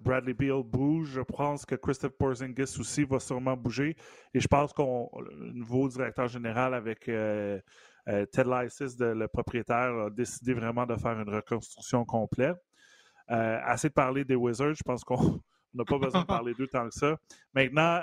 Bradley, 0.00 0.34
Beal 0.34 0.64
bouge. 0.64 1.10
Je 1.10 1.20
pense 1.20 1.64
que 1.64 1.76
Christophe 1.76 2.18
Porzingis 2.18 2.76
aussi 2.80 3.04
va 3.04 3.20
sûrement 3.20 3.56
bouger. 3.56 3.94
Et 4.34 4.40
je 4.40 4.48
pense 4.48 4.72
qu'on 4.72 5.08
nouveau 5.38 5.88
directeur 5.88 6.26
général 6.26 6.74
avec 6.74 7.08
euh, 7.08 7.60
Ted 8.04 8.50
Lysis, 8.50 8.96
le 8.98 9.28
propriétaire, 9.28 10.06
a 10.06 10.10
décidé 10.10 10.54
vraiment 10.54 10.86
de 10.86 10.96
faire 10.96 11.20
une 11.20 11.32
reconstruction 11.32 12.04
complète. 12.04 12.56
Euh, 13.30 13.60
assez 13.62 13.88
de 13.88 13.94
parler 13.94 14.24
des 14.24 14.34
Wizards. 14.34 14.74
Je 14.74 14.82
pense 14.82 15.04
qu'on 15.04 15.40
n'a 15.74 15.84
pas 15.84 15.98
besoin 15.98 16.22
de 16.22 16.26
parler 16.26 16.54
d'eux 16.54 16.66
tant 16.66 16.88
que 16.88 16.94
ça. 16.94 17.18
Maintenant, 17.54 18.02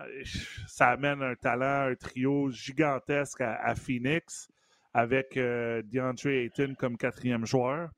ça 0.67 0.89
amène 0.89 1.22
un 1.22 1.36
talent, 1.36 1.91
un 1.91 1.96
trio 1.96 2.51
gigantesque 2.51 3.41
à, 3.41 3.74
Phoenix 3.75 4.48
avec 4.94 5.36
euh, 5.36 5.82
DeAndre 5.84 6.27
Ayton 6.27 6.75
comme 6.77 6.98
quatrième 6.98 7.46
joueur. 7.46 7.89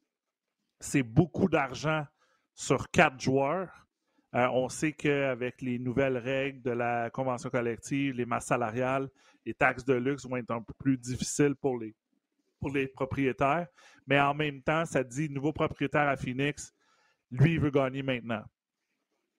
C'est 0.80 1.04
beaucoup 1.04 1.50
d'argent 1.50 2.06
sur 2.56 2.90
quatre 2.90 3.20
joueurs. 3.20 3.88
Euh, 4.36 4.48
on 4.52 4.70
sait 4.70 4.94
qu'avec 4.94 5.62
les 5.62 5.80
nouvelles 5.80 6.18
règles 6.18 6.62
de 6.62 6.72
la 6.72 7.10
convention 7.10 7.50
collective, 7.50 8.14
les 8.14 8.26
masses 8.26 8.48
salariales, 8.48 9.10
les 9.46 9.54
taxes 9.54 9.86
de 9.86 9.94
luxe 9.94 10.26
vont 10.26 10.38
être 10.38 10.52
un 10.52 10.62
peu 10.62 10.74
plus 10.78 10.98
difficiles 10.98 11.56
pour 11.56 11.78
les, 11.78 11.96
pour 12.60 12.72
les 12.72 12.88
propriétaires. 12.88 13.68
Mais 14.06 14.20
en 14.20 14.34
même 14.34 14.62
temps, 14.62 14.86
ça 14.86 15.04
dit 15.04 15.30
nouveau 15.30 15.54
propriétaire 15.54 16.08
à 16.08 16.18
Phoenix, 16.18 16.74
lui, 17.32 17.54
il 17.54 17.60
veut 17.60 17.72
gagner 17.72 18.04
maintenant. 18.04 18.44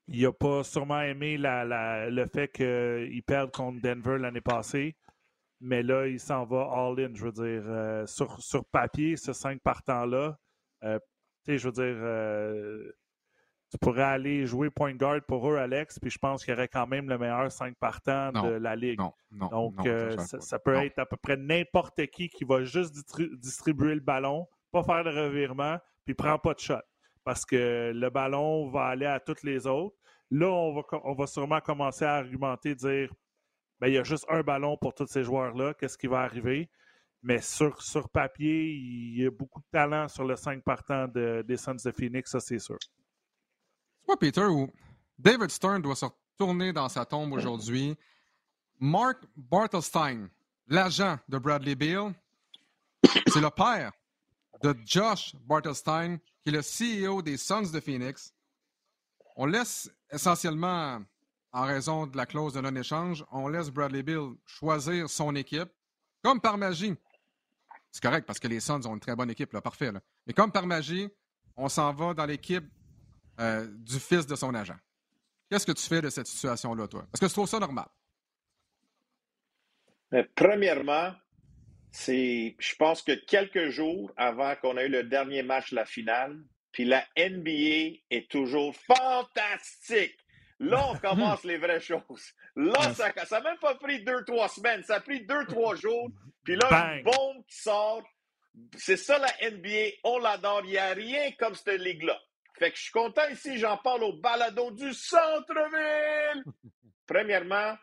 Il 0.09 0.23
n'a 0.23 0.33
pas 0.33 0.65
sûrement 0.65 1.01
aimé 1.01 1.37
le 1.39 2.27
fait 2.27 2.49
qu'il 2.49 3.23
perde 3.25 3.51
contre 3.51 3.81
Denver 3.83 4.19
l'année 4.19 4.41
passée, 4.41 4.97
mais 5.61 5.83
là, 5.83 6.07
il 6.07 6.19
s'en 6.19 6.45
va 6.45 6.69
all-in. 6.73 7.15
Je 7.15 7.25
veux 7.27 7.33
dire, 7.33 7.63
euh, 7.67 8.07
sur, 8.07 8.65
papier, 8.67 9.17
ce 9.17 9.33
cinq 9.33 9.61
partants-là, 9.63 10.39
euh, 10.85 10.99
tu 11.45 11.53
sais, 11.53 11.59
je 11.59 11.67
veux 11.67 11.73
dire, 11.73 11.85
euh, 11.85 12.91
tu 13.71 13.77
pourrais 13.79 14.05
aller 14.05 14.47
jouer 14.47 14.71
point 14.71 14.95
guard 14.95 15.21
pour 15.29 15.51
eux, 15.51 15.57
Alex, 15.57 15.99
puis 15.99 16.11
je 16.11 16.19
pense 16.19 16.43
qu'il 16.43 16.55
y 16.55 16.57
aurait 16.57 16.69
quand 16.69 16.87
même 16.87 17.11
le 17.11 17.19
meilleur 17.19 17.53
cinq 17.53 17.77
partants 17.77 18.33
de 18.33 18.49
la 18.49 18.77
Ligue. 18.77 19.01
Donc, 19.31 19.87
ça, 20.41 20.59
peut 20.59 20.77
être 20.77 20.99
à 21.01 21.07
peu 21.07 21.19
près 21.19 21.37
n'importe 21.37 22.07
qui 22.07 22.31
qui 22.31 22.45
va 22.45 22.65
juste 22.65 22.95
distribuer 23.35 23.95
le 23.95 24.01
ballon, 24.01 24.49
pas 24.73 24.83
faire 24.83 25.05
de 25.05 25.11
revirement, 25.11 25.77
puis 26.07 26.15
prend 26.15 26.39
pas 26.39 26.55
de 26.55 26.61
shot 26.61 26.81
parce 27.29 27.45
que 27.45 27.93
le 27.95 28.09
ballon 28.09 28.71
va 28.71 28.87
aller 28.87 29.05
à 29.05 29.21
toutes 29.21 29.43
les 29.43 29.67
autres. 29.67 29.95
Là, 30.31 30.49
on 30.49 31.13
va, 31.13 31.27
sûrement 31.27 31.61
commencer 31.61 32.07
à 32.07 32.15
argumenter, 32.15 32.75
dire 32.75 33.13
ben, 33.79 33.89
il 33.89 33.93
y 33.93 33.99
a 33.99 34.03
juste 34.03 34.25
un 34.31 34.41
ballon 34.41 34.79
pour 34.79 34.95
tous 34.95 35.09
ces 35.09 35.25
joueurs-là, 35.25 35.75
qu'est-ce 35.75 35.99
qui 35.99 36.07
va 36.07 36.21
arriver? 36.21 36.71
Mais 37.23 37.43
sur, 37.43 37.77
papier, 38.15 38.71
il 38.73 39.21
y 39.21 39.27
a 39.27 39.31
beaucoup 39.31 39.61
de 39.61 39.67
talent 39.71 40.09
sur 40.09 40.25
le 40.25 40.37
5 40.37 40.65
partant 40.65 41.07
de, 41.07 41.45
des 41.47 41.59
Suns 41.59 41.77
de 41.85 41.91
Phoenix, 41.91 42.31
ça 42.31 42.41
c'est 42.41 42.59
sûr. 42.59 42.79
C'est 42.81 44.07
pas 44.07 44.17
Peter 44.17 44.47
ou 44.47 44.73
David 45.19 45.51
Stern 45.51 45.83
doit 45.83 45.97
se 45.97 46.07
retourner 46.07 46.73
dans 46.73 46.89
sa 46.89 47.05
tombe 47.05 47.35
aujourd'hui? 47.35 47.95
Mark 48.81 49.19
Bartelstein, 49.37 50.31
l'agent 50.67 51.19
de 51.29 51.37
Bradley 51.37 51.75
Beal, 51.75 52.15
c'est 53.27 53.43
le 53.43 53.51
père 53.51 53.93
de 54.63 54.75
Josh 54.87 55.35
Bartelstein, 55.45 56.19
qui 56.49 56.55
est 56.55 57.03
le 57.03 57.09
CEO 57.11 57.23
des 57.23 57.37
Suns 57.37 57.71
de 57.73 57.81
Phoenix. 57.81 58.33
On 59.37 59.47
laisse 59.47 59.91
essentiellement, 60.11 61.01
en 61.53 61.63
raison 61.65 62.07
de 62.07 62.17
la 62.17 62.27
clause 62.27 62.55
de 62.55 62.61
non-échange, 62.61 63.25
on 63.31 63.49
laisse 63.49 63.71
Bradley 63.71 64.03
Bill 64.03 64.35
choisir 64.47 65.11
son 65.11 65.35
équipe, 65.35 65.69
comme 66.23 66.41
par 66.41 66.57
magie. 66.57 66.95
C'est 67.91 68.03
correct 68.03 68.27
parce 68.27 68.39
que 68.39 68.49
les 68.49 68.61
Suns 68.61 68.87
ont 68.87 68.95
une 68.95 69.01
très 69.01 69.15
bonne 69.15 69.31
équipe, 69.31 69.51
parfait. 69.61 69.93
Mais 70.27 70.33
comme 70.33 70.51
par 70.51 70.67
magie, 70.67 71.09
on 71.57 71.69
s'en 71.69 71.93
va 71.93 72.15
dans 72.15 72.27
l'équipe 72.27 72.65
euh, 73.41 73.67
du 73.71 73.99
fils 73.99 74.27
de 74.27 74.35
son 74.35 74.55
agent. 74.55 74.77
Qu'est-ce 75.51 75.67
que 75.67 75.73
tu 75.73 75.87
fais 75.87 76.01
de 76.01 76.11
cette 76.11 76.27
situation-là, 76.27 76.89
toi? 76.89 77.07
Est-ce 77.13 77.21
que 77.21 77.27
tu 77.27 77.33
trouves 77.33 77.49
ça 77.49 77.59
normal? 77.59 77.87
premièrement, 80.35 81.13
c'est, 81.91 82.57
je 82.59 82.75
pense 82.77 83.03
que 83.03 83.13
quelques 83.13 83.71
jours 83.71 84.13
avant 84.17 84.55
qu'on 84.57 84.77
ait 84.77 84.87
eu 84.87 84.91
le 84.91 85.05
dernier 85.05 85.43
match 85.43 85.71
de 85.71 85.77
la 85.77 85.87
finale, 85.87 86.39
puis 86.73 86.85
la 86.85 87.05
NBA 87.17 87.99
est 88.11 88.31
toujours 88.31 88.75
fantastique. 88.77 90.17
Là, 90.61 90.87
on 90.91 90.97
commence 91.09 91.45
les 91.45 91.59
vraies 91.59 91.81
choses. 91.81 92.33
Là, 92.57 92.93
ça 92.95 93.13
n'a 93.13 93.41
même 93.41 93.59
pas 93.59 93.75
pris 93.77 94.03
deux, 94.05 94.25
trois 94.25 94.49
semaines. 94.49 94.83
Ça 94.83 94.97
a 94.97 95.01
pris 95.01 95.25
deux, 95.25 95.47
trois 95.47 95.77
jours. 95.77 96.09
Puis 96.45 96.57
là, 96.57 96.97
une 96.97 97.05
bombe 97.05 97.45
qui 97.47 97.57
sort. 97.57 98.03
C'est 98.77 98.97
ça 98.97 99.19
la 99.19 99.51
NBA. 99.51 99.97
On 100.05 100.19
l'adore. 100.19 100.63
Il 100.65 100.71
n'y 100.71 100.79
a 100.79 100.93
rien 100.93 101.31
comme 101.39 101.55
cette 101.55 101.81
ligue-là. 101.81 102.19
Fait 102.59 102.71
que 102.71 102.77
je 102.77 102.83
suis 102.83 102.93
content 102.93 103.29
ici. 103.29 103.59
J'en 103.59 103.77
parle 103.77 104.03
au 104.03 104.15
balado 104.15 104.73
du 104.73 104.93
centre-ville. 104.93 106.45
Premièrement, 107.07 107.77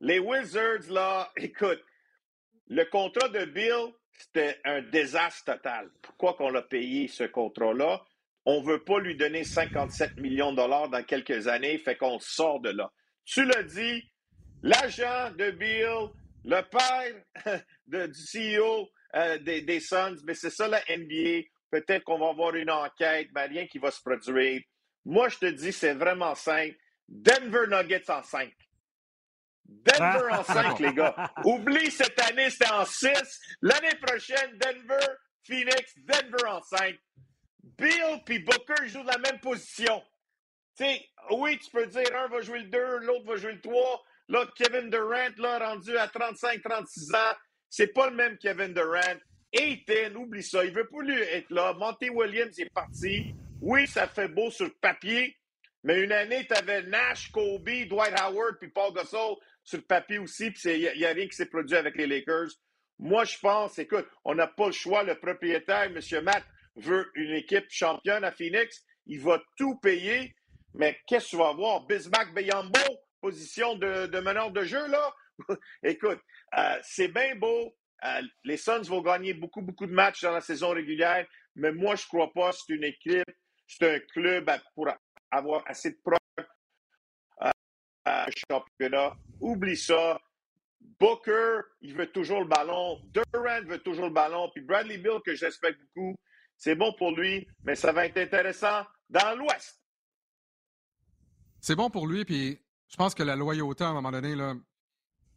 les 0.00 0.18
Wizards, 0.18 0.90
là, 0.90 1.30
écoute, 1.36 1.82
le 2.68 2.84
contrat 2.84 3.28
de 3.28 3.44
Bill, 3.44 3.92
c'était 4.12 4.60
un 4.64 4.82
désastre 4.82 5.44
total. 5.44 5.90
Pourquoi 6.02 6.34
qu'on 6.34 6.50
l'a 6.50 6.62
payé 6.62 7.08
ce 7.08 7.24
contrat-là? 7.24 8.02
On 8.46 8.60
ne 8.60 8.66
veut 8.66 8.84
pas 8.84 8.98
lui 9.00 9.16
donner 9.16 9.44
57 9.44 10.18
millions 10.18 10.52
de 10.52 10.56
dollars 10.56 10.88
dans 10.88 11.02
quelques 11.02 11.48
années, 11.48 11.78
fait 11.78 11.96
qu'on 11.96 12.18
sort 12.18 12.60
de 12.60 12.70
là. 12.70 12.92
Tu 13.24 13.44
l'as 13.44 13.62
dit, 13.62 14.04
l'agent 14.62 15.30
de 15.36 15.50
Bill, 15.50 16.10
le 16.44 16.60
père 16.62 17.62
du 17.86 18.12
CEO 18.12 18.90
euh, 19.14 19.38
des, 19.38 19.62
des, 19.62 19.80
Suns, 19.80 20.16
mais 20.24 20.34
c'est 20.34 20.50
ça 20.50 20.68
la 20.68 20.80
NBA. 20.88 21.48
Peut-être 21.70 22.04
qu'on 22.04 22.18
va 22.18 22.28
avoir 22.28 22.54
une 22.54 22.70
enquête, 22.70 23.28
mais 23.34 23.46
rien 23.46 23.66
qui 23.66 23.78
va 23.78 23.90
se 23.90 24.00
produire. 24.00 24.60
Moi, 25.04 25.28
je 25.28 25.38
te 25.38 25.46
dis, 25.46 25.72
c'est 25.72 25.94
vraiment 25.94 26.34
simple. 26.34 26.76
Denver 27.08 27.66
Nuggets 27.68 28.10
en 28.10 28.22
5. 28.22 28.52
Denver 29.66 30.32
en 30.32 30.44
5, 30.44 30.78
les 30.80 30.92
gars. 30.92 31.32
Oublie 31.44 31.90
cette 31.90 32.20
année, 32.20 32.50
c'était 32.50 32.70
en 32.70 32.84
6. 32.84 33.10
L'année 33.62 33.94
prochaine, 34.00 34.58
Denver, 34.58 35.06
Phoenix, 35.46 35.94
Denver 35.98 36.46
en 36.48 36.62
5. 36.62 36.96
Bill 37.78 38.22
puis 38.24 38.38
Booker 38.40 38.86
jouent 38.86 39.04
la 39.04 39.18
même 39.18 39.40
position. 39.40 40.02
sais, 40.74 41.04
oui, 41.30 41.58
tu 41.58 41.70
peux 41.70 41.86
dire 41.86 42.14
un 42.16 42.28
va 42.28 42.40
jouer 42.40 42.60
le 42.60 42.68
2, 42.68 42.98
l'autre 43.00 43.26
va 43.26 43.36
jouer 43.36 43.52
le 43.52 43.60
3. 43.60 44.04
Là, 44.28 44.46
Kevin 44.56 44.90
Durant, 44.90 45.36
là, 45.38 45.58
rendu 45.58 45.96
à 45.96 46.06
35-36 46.06 47.14
ans, 47.14 47.36
c'est 47.68 47.92
pas 47.92 48.08
le 48.08 48.16
même 48.16 48.38
Kevin 48.38 48.72
Durant. 48.72 49.18
Ayton, 49.52 50.14
oublie 50.16 50.42
ça, 50.42 50.64
il 50.64 50.72
veut 50.72 50.88
pas 50.88 51.02
lui 51.02 51.20
être 51.20 51.50
là. 51.50 51.74
Monty 51.74 52.10
Williams 52.10 52.58
est 52.58 52.72
parti. 52.72 53.34
Oui, 53.60 53.86
ça 53.86 54.08
fait 54.08 54.28
beau 54.28 54.50
sur 54.50 54.66
le 54.66 54.74
papier, 54.80 55.36
mais 55.84 56.00
une 56.02 56.12
année, 56.12 56.46
tu 56.46 56.54
avais 56.54 56.82
Nash, 56.82 57.30
Kobe, 57.30 57.68
Dwight 57.68 58.18
Howard, 58.20 58.56
puis 58.58 58.68
Paul 58.68 58.92
Gasol 58.94 59.36
sur 59.64 59.78
le 59.78 59.84
papier 59.84 60.18
aussi, 60.18 60.50
puis 60.50 60.62
il 60.64 60.98
n'y 60.98 61.04
a, 61.04 61.12
rien 61.12 61.26
qui 61.26 61.36
s'est 61.36 61.46
produit 61.46 61.76
avec 61.76 61.96
les 61.96 62.06
Lakers. 62.06 62.50
Moi, 62.98 63.24
je 63.24 63.38
pense, 63.38 63.78
écoute, 63.78 64.06
on 64.24 64.34
n'a 64.34 64.46
pas 64.46 64.66
le 64.66 64.72
choix. 64.72 65.02
Le 65.02 65.18
propriétaire, 65.18 65.84
M. 65.84 66.00
Matt, 66.22 66.44
veut 66.76 67.10
une 67.14 67.32
équipe 67.32 67.66
championne 67.68 68.24
à 68.24 68.30
Phoenix. 68.30 68.84
Il 69.06 69.20
va 69.20 69.42
tout 69.56 69.76
payer. 69.76 70.34
Mais 70.74 70.98
qu'est-ce 71.06 71.26
que 71.26 71.30
tu 71.30 71.36
vas 71.36 71.48
avoir? 71.48 71.86
Bismack 71.86 72.34
Beyambo, 72.34 72.80
position 73.20 73.76
de, 73.76 74.06
de 74.06 74.20
meneur 74.20 74.50
de 74.50 74.64
jeu, 74.64 74.86
là? 74.88 75.14
écoute, 75.82 76.20
euh, 76.56 76.78
c'est 76.82 77.08
bien 77.08 77.34
beau. 77.36 77.76
Euh, 78.04 78.22
les 78.44 78.56
Suns 78.56 78.82
vont 78.82 79.00
gagner 79.00 79.34
beaucoup, 79.34 79.62
beaucoup 79.62 79.86
de 79.86 79.92
matchs 79.92 80.22
dans 80.22 80.32
la 80.32 80.40
saison 80.40 80.70
régulière, 80.70 81.26
mais 81.54 81.72
moi, 81.72 81.96
je 81.96 82.02
ne 82.02 82.08
crois 82.08 82.32
pas. 82.32 82.52
C'est 82.52 82.74
une 82.74 82.84
équipe, 82.84 83.24
c'est 83.66 83.94
un 83.94 84.00
club 84.00 84.50
pour 84.74 84.88
avoir 85.30 85.62
assez 85.66 85.90
de 85.90 85.98
preuves 88.04 88.34
championnat. 88.48 89.16
Oublie 89.40 89.76
ça. 89.76 90.20
Booker, 91.00 91.60
il 91.80 91.94
veut 91.94 92.10
toujours 92.10 92.40
le 92.40 92.46
ballon. 92.46 93.00
Durant 93.12 93.62
veut 93.66 93.78
toujours 93.78 94.06
le 94.06 94.12
ballon. 94.12 94.50
Puis 94.54 94.62
Bradley 94.62 94.98
Bill, 94.98 95.20
que 95.24 95.34
j'espère 95.34 95.72
beaucoup, 95.72 96.14
c'est 96.56 96.74
bon 96.74 96.92
pour 96.96 97.16
lui, 97.16 97.46
mais 97.64 97.74
ça 97.74 97.92
va 97.92 98.06
être 98.06 98.18
intéressant 98.18 98.84
dans 99.10 99.36
l'Ouest. 99.36 99.80
C'est 101.60 101.74
bon 101.74 101.90
pour 101.90 102.06
lui, 102.06 102.24
puis 102.24 102.58
je 102.88 102.96
pense 102.96 103.14
que 103.14 103.22
la 103.22 103.36
loyauté, 103.36 103.84
à 103.84 103.88
un 103.88 103.94
moment 103.94 104.10
donné, 104.10 104.34
là, 104.34 104.54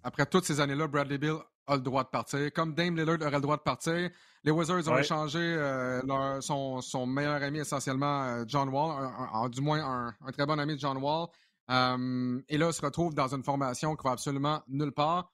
après 0.03 0.25
toutes 0.25 0.45
ces 0.45 0.59
années-là, 0.59 0.87
Bradley 0.87 1.17
Bill 1.17 1.37
a 1.67 1.75
le 1.75 1.81
droit 1.81 2.03
de 2.03 2.09
partir. 2.09 2.51
Comme 2.53 2.73
Dame 2.73 2.95
Lillard 2.95 3.21
aurait 3.21 3.31
le 3.31 3.41
droit 3.41 3.57
de 3.57 3.61
partir, 3.61 4.09
les 4.43 4.51
Wizards 4.51 4.87
ont 4.87 4.97
échangé 4.97 5.39
euh, 5.39 6.39
son, 6.41 7.05
meilleur 7.05 7.41
ami 7.43 7.59
essentiellement, 7.59 8.23
euh, 8.23 8.43
John 8.47 8.69
Wall, 8.69 9.49
du 9.49 9.61
moins 9.61 10.13
un, 10.21 10.31
très 10.31 10.45
bon 10.45 10.59
ami 10.59 10.75
de 10.75 10.79
John 10.79 10.97
Wall. 10.97 11.27
Euh, 11.69 12.41
et 12.47 12.57
là, 12.57 12.67
il 12.67 12.73
se 12.73 12.81
retrouve 12.81 13.13
dans 13.13 13.33
une 13.33 13.43
formation 13.43 13.95
qui 13.95 14.03
va 14.03 14.11
absolument 14.11 14.63
nulle 14.67 14.93
part. 14.93 15.31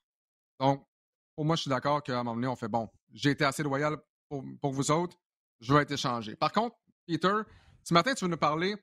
Donc, 0.59 0.85
pour 1.35 1.45
moi, 1.45 1.55
je 1.55 1.61
suis 1.61 1.69
d'accord 1.69 2.03
qu'à 2.03 2.19
un 2.19 2.23
moment 2.23 2.35
donné, 2.35 2.47
on 2.47 2.55
fait 2.55 2.67
bon, 2.67 2.89
j'ai 3.11 3.31
été 3.31 3.45
assez 3.45 3.63
loyal 3.63 3.97
pour, 4.29 4.71
vous 4.71 4.91
autres, 4.91 5.17
je 5.59 5.73
vais 5.73 5.81
être 5.81 5.91
échangé. 5.91 6.35
Par 6.35 6.51
contre, 6.51 6.75
Peter, 7.05 7.33
ce 7.83 7.93
matin, 7.93 8.13
tu 8.13 8.25
veux 8.25 8.31
nous 8.31 8.37
parler 8.37 8.75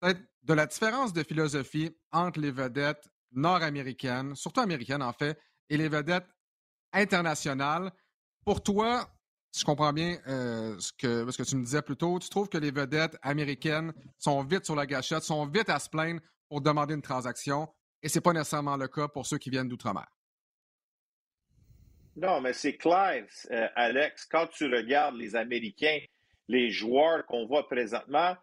peut-être 0.00 0.20
de 0.42 0.54
la 0.54 0.66
différence 0.66 1.12
de 1.12 1.22
philosophie 1.22 1.90
entre 2.12 2.40
les 2.40 2.52
vedettes 2.52 3.08
nord-américaines, 3.32 4.34
surtout 4.36 4.60
américaines 4.60 5.02
en 5.02 5.12
fait, 5.12 5.38
et 5.68 5.76
les 5.76 5.88
vedettes 5.88 6.28
internationales. 6.92 7.92
Pour 8.44 8.62
toi, 8.62 9.08
si 9.50 9.60
je 9.60 9.64
comprends 9.64 9.92
bien 9.92 10.18
euh, 10.28 10.78
ce 10.78 10.92
que 10.92 11.42
tu 11.42 11.56
me 11.56 11.64
disais 11.64 11.82
plus 11.82 11.96
tôt, 11.96 12.18
tu 12.18 12.28
trouves 12.28 12.48
que 12.48 12.58
les 12.58 12.70
vedettes 12.70 13.16
américaines 13.22 13.92
sont 14.18 14.42
vite 14.44 14.64
sur 14.64 14.76
la 14.76 14.86
gâchette, 14.86 15.24
sont 15.24 15.46
vite 15.46 15.68
à 15.68 15.78
se 15.78 15.88
plaindre 15.88 16.20
pour 16.48 16.60
demander 16.60 16.94
une 16.94 17.02
transaction, 17.02 17.68
et 18.02 18.08
ce 18.08 18.18
n'est 18.18 18.22
pas 18.22 18.32
nécessairement 18.32 18.76
le 18.76 18.88
cas 18.88 19.08
pour 19.08 19.26
ceux 19.26 19.38
qui 19.38 19.50
viennent 19.50 19.68
d'outre-mer. 19.68 20.06
Non, 22.16 22.40
mais 22.40 22.52
c'est 22.52 22.76
clair, 22.76 23.26
euh, 23.50 23.68
Alex, 23.76 24.26
quand 24.26 24.48
tu 24.48 24.64
regardes 24.64 25.16
les 25.16 25.36
Américains, 25.36 26.00
les 26.48 26.70
joueurs 26.70 27.24
qu'on 27.26 27.46
voit 27.46 27.68
présentement 27.68 28.36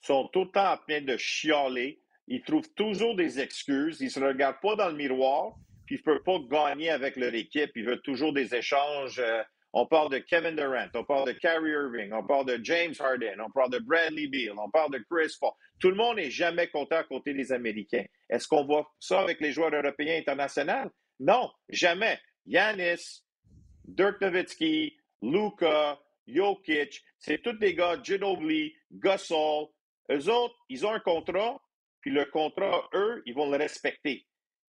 sont 0.00 0.28
temps 0.28 0.48
en 0.54 0.76
train 0.76 1.02
de 1.02 1.16
chialer. 1.16 2.00
Ils 2.26 2.42
trouvent 2.42 2.72
toujours 2.74 3.14
des 3.14 3.38
excuses. 3.38 4.00
Ils 4.00 4.06
ne 4.06 4.10
se 4.10 4.20
regardent 4.20 4.60
pas 4.60 4.74
dans 4.74 4.88
le 4.88 4.96
miroir 4.96 5.54
puis 5.86 5.96
ils 5.96 5.98
ne 5.98 6.18
peuvent 6.18 6.22
pas 6.22 6.38
gagner 6.68 6.90
avec 6.90 7.16
leur 7.16 7.32
équipe. 7.32 7.70
Ils 7.76 7.84
veulent 7.84 8.02
toujours 8.02 8.32
des 8.32 8.54
échanges. 8.54 9.20
Euh, 9.20 9.42
on 9.78 9.84
parle 9.84 10.10
de 10.10 10.18
Kevin 10.20 10.56
Durant, 10.56 10.88
on 10.94 11.04
parle 11.04 11.26
de 11.26 11.32
Kyrie 11.32 11.72
Irving, 11.72 12.10
on 12.10 12.24
parle 12.26 12.46
de 12.46 12.58
James 12.64 12.94
Harden, 12.98 13.38
on 13.46 13.50
parle 13.50 13.70
de 13.70 13.78
Bradley 13.78 14.26
Beal, 14.26 14.54
on 14.58 14.70
parle 14.70 14.90
de 14.90 15.04
Chris 15.10 15.36
Paul. 15.38 15.50
Tout 15.78 15.90
le 15.90 15.96
monde 15.96 16.16
n'est 16.16 16.30
jamais 16.30 16.68
content 16.68 16.96
à 16.96 17.04
côté 17.04 17.34
des 17.34 17.52
Américains. 17.52 18.06
Est-ce 18.30 18.48
qu'on 18.48 18.64
voit 18.64 18.90
ça 18.98 19.20
avec 19.20 19.38
les 19.38 19.52
joueurs 19.52 19.74
européens 19.74 20.18
internationaux? 20.18 20.90
Non, 21.20 21.50
jamais. 21.68 22.18
Yanis, 22.46 23.22
Dirk 23.84 24.18
Nowitzki, 24.22 24.96
Luka, 25.20 26.00
Jokic, 26.26 27.04
c'est 27.18 27.42
tous 27.42 27.58
des 27.58 27.74
gars, 27.74 28.00
Ginobili, 28.02 28.74
Gasol. 28.90 29.66
Eux 30.10 30.30
autres, 30.30 30.56
ils 30.70 30.86
ont 30.86 30.92
un 30.92 31.00
contrat, 31.00 31.60
puis 32.00 32.12
le 32.12 32.24
contrat, 32.24 32.88
eux, 32.94 33.22
ils 33.26 33.34
vont 33.34 33.50
le 33.50 33.58
respecter 33.58 34.26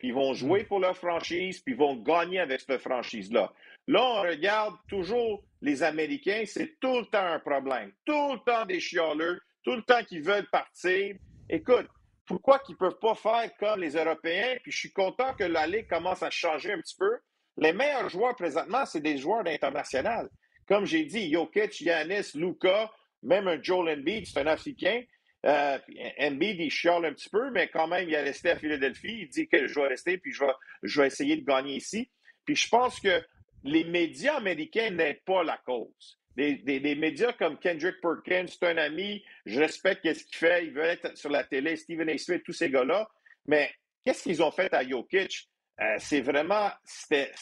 puis 0.03 0.09
ils 0.09 0.15
vont 0.15 0.35
jouer 0.35 0.65
mm. 0.65 0.67
pour 0.67 0.81
leur 0.81 0.97
franchise, 0.97 1.61
puis 1.61 1.75
ils 1.75 1.79
vont 1.79 1.95
gagner 1.95 2.41
avec 2.41 2.61
cette 2.61 2.79
franchise-là. 2.79 3.53
Là, 3.89 4.03
on 4.03 4.23
regarde 4.23 4.77
toujours 4.89 5.45
les 5.61 5.83
Américains, 5.83 6.45
c'est 6.47 6.79
tout 6.81 7.01
le 7.01 7.07
temps 7.07 7.27
un 7.27 7.41
problème. 7.41 7.93
Tout 8.05 8.33
le 8.33 8.39
temps 8.45 8.65
des 8.65 8.81
chialeux, 8.81 9.41
tout 9.65 9.75
le 9.75 9.83
temps 9.83 10.03
qu'ils 10.05 10.23
veulent 10.23 10.49
partir. 10.51 11.17
Écoute, 11.49 11.89
pourquoi 12.27 12.61
qu'ils 12.61 12.75
ne 12.75 12.79
peuvent 12.79 12.99
pas 13.01 13.15
faire 13.15 13.51
comme 13.59 13.81
les 13.81 13.97
Européens? 13.97 14.57
Puis 14.63 14.73
je 14.73 14.79
suis 14.79 14.93
content 14.93 15.35
que 15.35 15.45
la 15.45 15.67
Ligue 15.67 15.89
commence 15.89 16.23
à 16.23 16.31
changer 16.31 16.73
un 16.73 16.79
petit 16.79 16.97
peu. 16.97 17.19
Les 17.57 17.73
meilleurs 17.73 18.09
joueurs 18.09 18.35
présentement, 18.35 18.87
c'est 18.87 19.01
des 19.01 19.19
joueurs 19.19 19.45
d'international. 19.45 20.29
Comme 20.67 20.87
j'ai 20.87 21.05
dit, 21.05 21.33
Jokic, 21.33 21.81
Yanis, 21.81 22.31
Luka, 22.35 22.91
même 23.23 23.49
un 23.49 23.61
Joel 23.63 23.99
Embiid, 23.99 24.27
c'est 24.27 24.41
un 24.41 24.47
Africain. 24.47 25.03
Euh, 25.45 25.79
Embiid, 26.21 26.61
il 26.61 26.71
chiale 26.71 27.05
un 27.05 27.13
petit 27.13 27.29
peu, 27.29 27.51
mais 27.51 27.69
quand 27.69 27.89
même, 27.89 28.09
il 28.09 28.15
est 28.15 28.23
resté 28.23 28.51
à 28.51 28.57
Philadelphie. 28.57 29.23
Il 29.23 29.29
dit 29.29 29.49
que 29.49 29.67
je 29.67 29.75
vais 29.75 29.89
rester, 29.89 30.19
puis 30.19 30.33
je 30.33 31.01
vais 31.01 31.07
essayer 31.07 31.37
de 31.37 31.45
gagner 31.45 31.75
ici. 31.75 32.11
Puis 32.45 32.57
je 32.57 32.69
pense 32.69 33.01
que 33.01 33.23
les 33.65 33.85
médias 33.85 34.37
américains 34.37 34.91
n'aident 34.91 35.25
pas 35.25 35.43
la 35.45 35.59
cause. 35.59 36.19
Des, 36.35 36.97
médias 36.97 37.33
comme 37.35 37.59
Kendrick 37.59 38.01
Perkins, 38.01 38.47
c'est 38.49 38.67
un 38.67 38.79
ami, 38.79 39.23
je 39.45 39.61
respecte 39.61 40.03
ce 40.15 40.25
qu'il 40.25 40.37
fait, 40.37 40.65
il 40.65 40.73
veut 40.73 40.85
être 40.85 41.17
sur 41.17 41.29
la 41.29 41.45
télé, 41.45 41.77
Stephen 41.77 42.09
A. 42.09 42.17
Smith, 42.17 42.43
tous 42.45 42.55
ces 42.55 42.71
gars-là. 42.71 43.09
Mais 43.47 43.71
qu'est-ce 44.05 44.23
qu'ils 44.23 44.43
ont 44.43 44.51
fait 44.51 44.73
à 44.73 44.87
Jokic? 44.87 45.51
Euh, 45.81 45.97
c'est 45.99 46.23
vraiment, 46.23 46.71
c'était 46.85 47.33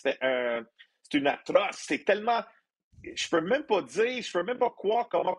une 1.15 1.27
atroce. 1.29 1.85
C'est 1.87 2.05
tellement, 2.05 2.43
je 3.03 3.29
peux 3.29 3.41
même 3.41 3.65
pas 3.65 3.83
dire, 3.83 4.23
je 4.23 4.33
peux 4.33 4.43
même 4.43 4.59
pas 4.59 4.71
croire 4.71 5.09
comment 5.09 5.37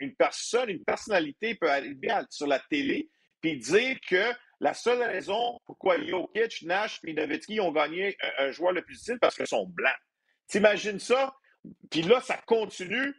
une 0.00 0.14
personne, 0.14 0.68
une 0.68 0.84
personnalité 0.84 1.54
peut 1.54 1.70
arriver 1.70 2.12
sur 2.28 2.46
la 2.46 2.58
télé 2.58 3.08
puis 3.40 3.56
dire 3.56 3.96
que 4.08 4.32
la 4.60 4.74
seule 4.74 5.02
raison 5.02 5.60
pourquoi 5.66 5.98
Jokic, 6.02 6.62
Nash 6.62 7.00
et 7.04 7.60
ont 7.60 7.72
gagné 7.72 8.16
un, 8.38 8.50
joueur 8.50 8.72
le 8.72 8.82
plus 8.82 8.94
difficile 8.94 9.18
parce 9.20 9.36
qu'ils 9.36 9.46
sont 9.46 9.66
blancs. 9.66 9.92
T'imagines 10.48 10.98
ça? 10.98 11.34
Puis 11.90 12.02
là, 12.02 12.20
ça 12.20 12.36
continue. 12.46 13.14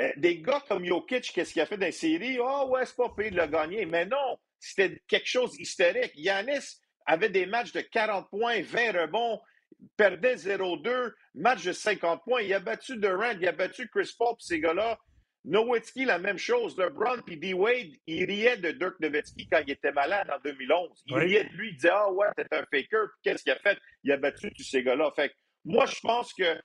Euh, 0.00 0.10
des 0.16 0.40
gars 0.40 0.62
comme 0.68 0.84
Jokic, 0.84 1.32
qu'est-ce 1.32 1.52
qu'il 1.52 1.62
a 1.62 1.66
fait 1.66 1.76
dans 1.76 1.86
les 1.86 1.92
séries? 1.92 2.38
oh, 2.40 2.68
ouais, 2.70 2.84
c'est 2.86 2.96
pas 2.96 3.10
payé 3.10 3.30
de 3.30 3.36
le 3.36 3.46
gagner. 3.46 3.86
Mais 3.86 4.04
non, 4.06 4.38
c'était 4.58 5.02
quelque 5.06 5.28
chose 5.28 5.52
d'hystérique. 5.52 6.12
Yanis 6.14 6.80
avait 7.06 7.30
des 7.30 7.46
matchs 7.46 7.72
de 7.72 7.80
40 7.80 8.30
points, 8.30 8.62
20 8.62 8.92
rebonds 8.92 9.40
perdait 9.96 10.36
0-2, 10.36 11.12
match 11.34 11.64
de 11.64 11.72
50 11.72 12.22
points. 12.24 12.42
Il 12.42 12.54
a 12.54 12.60
battu 12.60 12.96
Durant, 12.96 13.32
il 13.40 13.46
a 13.46 13.52
battu 13.52 13.88
Chris 13.88 14.14
Paul, 14.16 14.34
ces 14.38 14.60
gars-là. 14.60 14.98
Nowitzki, 15.44 16.04
la 16.04 16.18
même 16.18 16.38
chose. 16.38 16.78
LeBron 16.78 17.20
puis 17.26 17.36
D-Wade, 17.36 17.92
il 18.06 18.24
riait 18.24 18.56
de 18.56 18.70
Dirk 18.70 19.00
Nowitzki 19.00 19.48
quand 19.48 19.60
il 19.66 19.72
était 19.72 19.92
malade 19.92 20.30
en 20.30 20.38
2011. 20.44 21.02
Il 21.06 21.16
riait 21.16 21.44
de 21.44 21.52
lui, 21.56 21.70
il 21.70 21.74
disait 21.74 21.90
Ah 21.92 22.10
ouais, 22.12 22.28
t'es 22.36 22.46
un 22.52 22.64
faker. 22.72 23.08
Qu'est-ce 23.22 23.42
qu'il 23.42 23.52
a 23.52 23.58
fait? 23.58 23.78
Il 24.04 24.12
a 24.12 24.16
battu 24.16 24.52
tous 24.52 24.62
ces 24.62 24.82
gars-là. 24.82 25.10
Fait 25.16 25.32
moi, 25.64 25.86
je 25.86 26.00
pense 26.00 26.32
que 26.34 26.60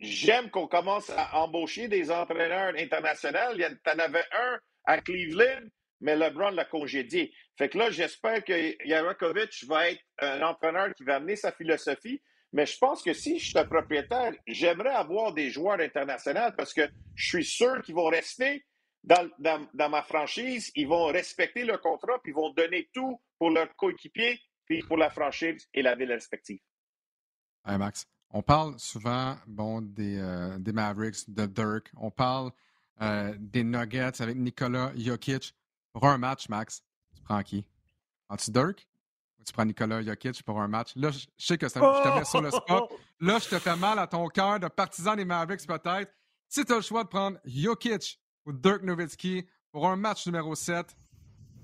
j'aime 0.00 0.50
qu'on 0.50 0.66
commence 0.66 1.10
à 1.10 1.38
embaucher 1.38 1.88
des 1.88 2.10
entraîneurs 2.10 2.74
internationaux. 2.76 3.54
Il 3.54 3.60
y 3.60 3.66
en 3.66 3.98
avait 3.98 4.24
un 4.32 4.58
à 4.84 4.98
Cleveland, 4.98 5.68
mais 6.00 6.16
LeBron 6.16 6.50
l'a 6.50 6.64
congédié. 6.64 7.32
Fait 7.56 7.68
que 7.68 7.78
là, 7.78 7.90
j'espère 7.90 8.42
que 8.44 8.86
Yarakovic 8.86 9.64
va 9.66 9.90
être 9.90 10.02
un 10.18 10.42
entraîneur 10.42 10.94
qui 10.94 11.04
va 11.04 11.16
amener 11.16 11.36
sa 11.36 11.52
philosophie. 11.52 12.20
Mais 12.52 12.66
je 12.66 12.76
pense 12.78 13.02
que 13.02 13.12
si 13.14 13.38
je 13.38 13.48
suis 13.48 13.58
un 13.58 13.64
propriétaire, 13.64 14.32
j'aimerais 14.46 14.90
avoir 14.90 15.32
des 15.32 15.50
joueurs 15.50 15.80
internationaux 15.80 16.50
parce 16.56 16.74
que 16.74 16.82
je 17.14 17.26
suis 17.26 17.44
sûr 17.44 17.82
qu'ils 17.82 17.94
vont 17.94 18.08
rester 18.08 18.64
dans, 19.04 19.90
ma 19.90 20.02
franchise, 20.02 20.70
ils 20.76 20.86
vont 20.86 21.06
respecter 21.06 21.64
le 21.64 21.78
contrat, 21.78 22.20
puis 22.22 22.32
ils 22.32 22.34
vont 22.34 22.52
donner 22.52 22.88
tout 22.92 23.20
pour 23.38 23.50
leur 23.50 23.74
coéquipier, 23.76 24.40
puis 24.66 24.82
pour 24.82 24.96
la 24.96 25.10
franchise 25.10 25.68
et 25.74 25.82
la 25.82 25.94
ville 25.94 26.12
respective. 26.12 26.60
Hey 27.66 27.78
Max, 27.78 28.06
on 28.30 28.42
parle 28.42 28.78
souvent 28.78 29.36
bon, 29.46 29.80
des, 29.80 30.18
euh, 30.18 30.58
des 30.58 30.72
Mavericks, 30.72 31.28
de 31.28 31.46
Dirk. 31.46 31.90
On 31.96 32.10
parle 32.10 32.50
euh, 33.00 33.34
des 33.38 33.64
Nuggets 33.64 34.20
avec 34.20 34.36
Nikola 34.36 34.92
Jokic. 34.96 35.54
Pour 35.92 36.04
un 36.06 36.18
match, 36.18 36.48
Max, 36.48 36.82
tu 37.14 37.22
prends 37.22 37.42
qui? 37.42 37.64
Prends-tu 38.28 38.50
Dirk? 38.50 38.86
Tu 39.44 39.52
prends 39.52 39.64
Nicolas 39.64 40.02
Jokic 40.02 40.42
pour 40.42 40.60
un 40.60 40.68
match. 40.68 40.92
Là, 40.96 41.10
je 41.10 41.26
sais 41.38 41.58
que 41.58 41.68
ça, 41.68 41.80
je 41.80 42.08
te 42.08 42.18
mets 42.18 42.24
sur 42.24 42.40
le 42.40 42.50
spot. 42.50 42.92
Là, 43.20 43.38
je 43.38 43.48
te 43.48 43.58
fais 43.58 43.76
mal 43.76 43.98
à 43.98 44.06
ton 44.06 44.26
cœur 44.28 44.58
de 44.60 44.68
partisan 44.68 45.16
des 45.16 45.24
Mavericks, 45.24 45.66
peut-être. 45.66 46.12
Si 46.48 46.64
tu 46.64 46.72
as 46.72 46.76
le 46.76 46.82
choix 46.82 47.04
de 47.04 47.08
prendre 47.08 47.38
Jokic 47.44 48.20
ou 48.44 48.52
Dirk 48.52 48.82
Nowitzki 48.82 49.46
pour 49.70 49.88
un 49.88 49.96
match 49.96 50.26
numéro 50.26 50.54
7, 50.54 50.96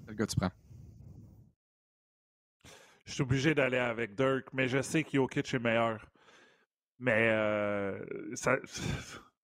quel 0.07 0.17
gars 0.17 0.27
tu 0.27 0.37
prends? 0.37 0.51
Je 3.05 3.13
suis 3.13 3.23
obligé 3.23 3.55
d'aller 3.55 3.79
avec 3.79 4.15
Dirk, 4.15 4.49
mais 4.53 4.69
je 4.69 4.81
sais 4.83 5.03
que 5.03 5.11
Jokic 5.13 5.53
est 5.53 5.59
meilleur. 5.59 6.07
Mais 6.99 7.31
euh, 7.31 7.99
ça. 8.35 8.57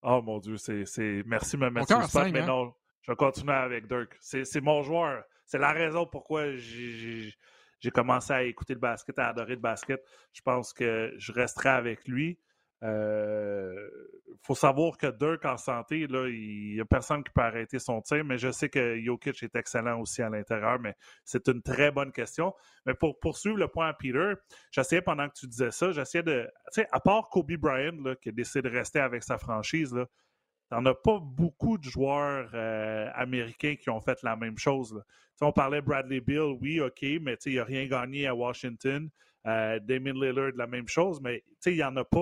Oh 0.06 0.20
mon 0.20 0.38
Dieu, 0.38 0.58
c'est. 0.58 0.84
Merci 1.24 1.56
de 1.56 1.62
me 1.62 1.70
mettre 1.70 1.86
sur 1.86 1.98
le 1.98 2.06
spot, 2.06 2.30
mais 2.30 2.40
hein? 2.40 2.46
non, 2.46 2.74
je 3.00 3.10
vais 3.10 3.16
continuer 3.16 3.54
avec 3.54 3.86
Dirk. 3.86 4.14
C'est 4.20 4.60
mon 4.60 4.82
joueur. 4.82 5.24
C'est 5.46 5.56
la 5.56 5.72
raison 5.72 6.04
pourquoi 6.04 6.56
j'ai 6.56 7.32
j'ai 7.84 7.90
commencé 7.90 8.32
à 8.32 8.42
écouter 8.42 8.72
le 8.72 8.80
basket, 8.80 9.18
à 9.18 9.28
adorer 9.28 9.56
le 9.56 9.60
basket. 9.60 10.02
Je 10.32 10.40
pense 10.40 10.72
que 10.72 11.12
je 11.18 11.32
resterai 11.32 11.68
avec 11.68 12.08
lui. 12.08 12.38
Il 12.80 12.88
euh, 12.88 13.88
faut 14.42 14.54
savoir 14.54 14.96
que 14.96 15.06
Dirk 15.06 15.44
en 15.44 15.58
santé, 15.58 16.00
il 16.00 16.74
n'y 16.74 16.80
a 16.80 16.84
personne 16.86 17.22
qui 17.22 17.30
peut 17.30 17.42
arrêter 17.42 17.78
son 17.78 18.00
tir, 18.00 18.24
mais 18.24 18.38
je 18.38 18.50
sais 18.50 18.70
que 18.70 18.98
Jokic 18.98 19.42
est 19.42 19.54
excellent 19.54 20.00
aussi 20.00 20.22
à 20.22 20.30
l'intérieur, 20.30 20.78
mais 20.80 20.94
c'est 21.26 21.46
une 21.48 21.60
très 21.60 21.90
bonne 21.90 22.10
question. 22.10 22.54
Mais 22.86 22.94
pour 22.94 23.20
poursuivre 23.20 23.58
le 23.58 23.68
point 23.68 23.88
à 23.88 23.92
Peter, 23.92 24.32
j'essayais 24.70 25.02
pendant 25.02 25.28
que 25.28 25.34
tu 25.34 25.46
disais 25.46 25.70
ça, 25.70 25.92
j'essayais 25.92 26.24
de. 26.24 26.48
Tu 26.72 26.80
sais, 26.80 26.88
à 26.90 27.00
part 27.00 27.28
Kobe 27.28 27.52
Bryant 27.52 28.14
qui 28.22 28.30
a 28.30 28.32
décidé 28.32 28.62
de 28.62 28.74
rester 28.74 29.00
avec 29.00 29.22
sa 29.22 29.36
franchise, 29.36 29.92
là, 29.92 30.06
t'en 30.74 30.84
as 30.86 30.94
pas 30.94 31.20
beaucoup 31.20 31.78
de 31.78 31.84
joueurs 31.84 32.50
euh, 32.52 33.08
américains 33.14 33.76
qui 33.76 33.90
ont 33.90 34.00
fait 34.00 34.20
la 34.22 34.34
même 34.34 34.58
chose. 34.58 35.00
On 35.40 35.52
parlait 35.52 35.80
Bradley 35.80 36.20
Bill, 36.20 36.58
oui, 36.60 36.80
OK, 36.80 37.02
mais 37.20 37.36
il 37.46 37.56
n'a 37.56 37.64
rien 37.64 37.86
gagné 37.86 38.26
à 38.26 38.34
Washington. 38.34 39.08
Euh, 39.46 39.78
Damien 39.80 40.14
Lillard, 40.14 40.52
la 40.56 40.66
même 40.66 40.88
chose, 40.88 41.20
mais 41.20 41.44
il 41.66 41.74
n'y 41.74 41.84
en, 41.84 41.94
a 41.96 42.04
pas, 42.04 42.18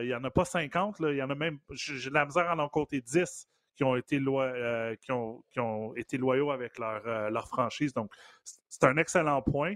euh, 0.00 0.18
en 0.18 0.24
a 0.24 0.30
pas 0.30 0.44
50. 0.44 0.96
Il 1.00 1.16
y 1.16 1.22
en 1.22 1.30
a 1.30 1.34
même, 1.34 1.58
j'ai 1.70 2.10
la 2.10 2.26
misère 2.26 2.50
à 2.50 2.56
en 2.56 2.68
compter 2.68 3.00
10 3.00 3.48
qui 3.76 3.84
ont 3.84 3.96
été, 3.96 4.20
ont, 4.28 5.42
qui 5.50 5.60
ont 5.60 5.94
été 5.96 6.18
loyaux 6.18 6.50
avec 6.50 6.78
leur, 6.78 7.30
leur 7.30 7.48
franchise. 7.48 7.94
Donc, 7.94 8.12
c'est 8.42 8.84
un 8.84 8.96
excellent 8.96 9.40
point. 9.40 9.74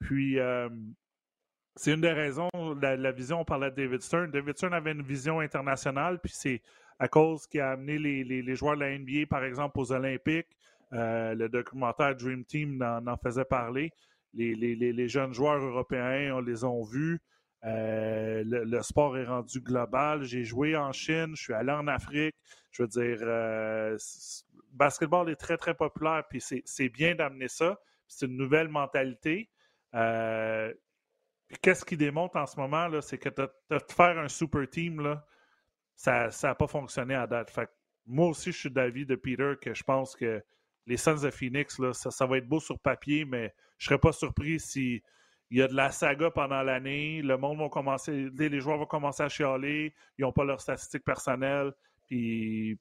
Puis, 0.00 0.38
c'est 1.76 1.92
une 1.92 2.00
des 2.00 2.12
raisons, 2.12 2.50
la, 2.80 2.96
la, 2.96 3.12
vision, 3.12 3.40
on 3.40 3.44
parlait 3.44 3.70
de 3.70 3.76
David 3.76 4.02
Stern. 4.02 4.30
David 4.30 4.56
Stern 4.56 4.74
avait 4.74 4.92
une 4.92 5.02
vision 5.02 5.40
internationale, 5.40 6.20
puis 6.20 6.32
c'est 6.34 6.62
à 6.98 7.08
cause 7.08 7.46
qu'il 7.46 7.60
a 7.60 7.72
amené 7.72 7.98
les, 7.98 8.24
les, 8.24 8.54
joueurs 8.54 8.76
de 8.76 8.80
la 8.80 8.98
NBA, 8.98 9.26
par 9.28 9.44
exemple, 9.44 9.78
aux 9.78 9.92
Olympiques. 9.92 10.56
Euh, 10.92 11.34
le 11.34 11.48
documentaire 11.48 12.14
Dream 12.14 12.44
Team 12.44 12.82
en, 12.82 13.16
faisait 13.16 13.44
parler. 13.44 13.92
Les, 14.32 14.54
les, 14.54 15.08
jeunes 15.08 15.32
joueurs 15.32 15.62
européens, 15.64 16.34
on 16.34 16.40
les 16.40 16.64
a 16.64 16.84
vus. 16.90 17.20
Euh, 17.64 18.42
le, 18.44 18.82
sport 18.82 19.16
est 19.16 19.24
rendu 19.24 19.60
global. 19.60 20.22
J'ai 20.24 20.44
joué 20.44 20.76
en 20.76 20.92
Chine, 20.92 21.32
je 21.34 21.42
suis 21.42 21.54
allé 21.54 21.72
en 21.72 21.86
Afrique. 21.86 22.36
Je 22.70 22.82
veux 22.82 22.88
dire, 22.88 23.18
euh, 23.22 23.96
basketball 24.72 25.30
est 25.30 25.36
très, 25.36 25.56
très 25.56 25.74
populaire, 25.74 26.24
puis 26.28 26.40
c'est 26.40 26.88
bien 26.88 27.14
d'amener 27.14 27.48
ça. 27.48 27.78
C'est 28.06 28.26
une 28.26 28.36
nouvelle 28.36 28.68
mentalité. 28.68 29.48
Euh, 29.94 30.72
qu'est-ce 31.62 31.84
qui 31.84 31.96
démontre 31.96 32.36
en 32.36 32.46
ce 32.46 32.58
moment, 32.58 32.88
c'est 33.00 33.18
que 33.18 33.28
de, 33.30 33.48
faire 33.90 34.18
un 34.18 34.28
super 34.28 34.68
team, 34.68 35.00
là, 35.00 35.24
ça 35.96 36.28
n'a 36.42 36.54
pas 36.54 36.66
fonctionné 36.66 37.14
à 37.14 37.26
date. 37.26 37.54
Moi 38.06 38.28
aussi, 38.28 38.52
je 38.52 38.58
suis 38.58 38.70
d'avis 38.70 39.06
de 39.06 39.14
Peter 39.14 39.54
que 39.60 39.74
je 39.74 39.82
pense 39.82 40.14
que 40.14 40.42
les 40.86 40.96
Suns 40.96 41.22
de 41.22 41.30
Phoenix, 41.30 41.78
là, 41.78 41.92
ça, 41.94 42.26
va 42.26 42.38
être 42.38 42.48
beau 42.48 42.60
sur 42.60 42.78
papier, 42.78 43.24
mais 43.24 43.54
je 43.78 43.86
ne 43.86 43.88
serais 43.88 43.98
pas 43.98 44.12
surpris 44.12 44.60
si 44.60 45.02
il 45.50 45.58
y 45.58 45.62
a 45.62 45.68
de 45.68 45.74
la 45.74 45.90
saga 45.90 46.30
pendant 46.30 46.62
l'année, 46.62 47.22
le 47.22 47.36
monde 47.36 47.58
va 47.58 47.68
commencer, 47.68 48.30
les 48.36 48.60
joueurs 48.60 48.78
vont 48.78 48.86
commencer 48.86 49.22
à 49.22 49.28
chialer, 49.28 49.94
ils 50.18 50.22
n'ont 50.22 50.32
pas 50.32 50.44
leurs 50.44 50.60
statistiques 50.60 51.04
personnelles, 51.04 51.72
puis 52.06 52.78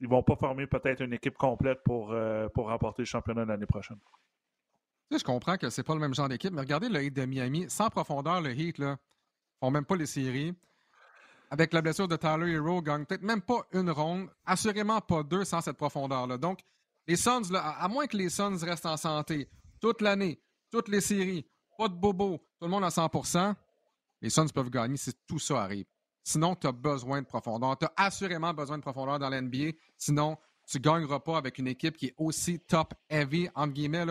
ils 0.00 0.08
vont 0.08 0.22
pas 0.22 0.36
former 0.36 0.66
peut-être 0.66 1.02
une 1.02 1.12
équipe 1.12 1.36
complète 1.36 1.82
pour, 1.84 2.12
euh, 2.12 2.48
pour 2.48 2.68
remporter 2.68 3.02
le 3.02 3.06
championnat 3.06 3.44
l'année 3.44 3.66
prochaine. 3.66 3.98
je 5.10 5.22
comprends 5.22 5.56
que 5.56 5.70
c'est 5.70 5.82
pas 5.82 5.94
le 5.94 6.00
même 6.00 6.14
genre 6.14 6.28
d'équipe, 6.28 6.52
mais 6.52 6.60
regardez 6.60 6.88
le 6.88 7.02
Heat 7.02 7.14
de 7.14 7.24
Miami. 7.24 7.66
Sans 7.68 7.88
profondeur, 7.88 8.40
le 8.40 8.50
Heat, 8.50 8.78
là, 8.78 8.98
font 9.60 9.70
même 9.70 9.84
pas 9.84 9.96
les 9.96 10.06
séries. 10.06 10.54
Avec 11.50 11.72
la 11.72 11.80
blessure 11.80 12.08
de 12.08 12.16
Tyler 12.16 12.52
Hero, 12.52 12.82
gagne 12.82 13.04
peut-être 13.06 13.22
même 13.22 13.40
pas 13.40 13.66
une 13.72 13.90
ronde, 13.90 14.28
assurément 14.44 15.00
pas 15.00 15.22
deux 15.22 15.44
sans 15.44 15.60
cette 15.60 15.76
profondeur-là. 15.76 16.36
Donc, 16.36 16.60
les 17.06 17.16
Suns, 17.16 17.54
à 17.54 17.88
moins 17.88 18.06
que 18.06 18.16
les 18.16 18.28
Suns 18.28 18.58
restent 18.62 18.86
en 18.86 18.96
santé 18.96 19.48
toute 19.80 20.02
l'année, 20.02 20.40
toutes 20.70 20.88
les 20.88 21.00
séries, 21.00 21.46
pas 21.78 21.88
de 21.88 21.94
bobo, 21.94 22.38
tout 22.58 22.66
le 22.66 22.68
monde 22.68 22.84
à 22.84 22.88
100% 22.88 23.54
les 24.20 24.30
Suns 24.30 24.48
peuvent 24.48 24.70
gagner 24.70 24.96
si 24.96 25.12
tout 25.26 25.38
ça 25.38 25.62
arrive. 25.62 25.86
Sinon, 26.24 26.54
tu 26.56 26.66
as 26.66 26.72
besoin 26.72 27.22
de 27.22 27.26
profondeur. 27.26 27.78
Tu 27.78 27.86
as 27.86 27.92
assurément 27.96 28.52
besoin 28.52 28.78
de 28.78 28.82
profondeur 28.82 29.18
dans 29.18 29.30
l'NBA. 29.30 29.72
Sinon, 29.96 30.36
tu 30.66 30.78
ne 30.78 30.82
gagneras 30.82 31.20
pas 31.20 31.38
avec 31.38 31.58
une 31.58 31.68
équipe 31.68 31.96
qui 31.96 32.06
est 32.06 32.14
aussi 32.18 32.60
top-heavy, 32.60 33.48
entre 33.54 33.72
guillemets. 33.72 34.04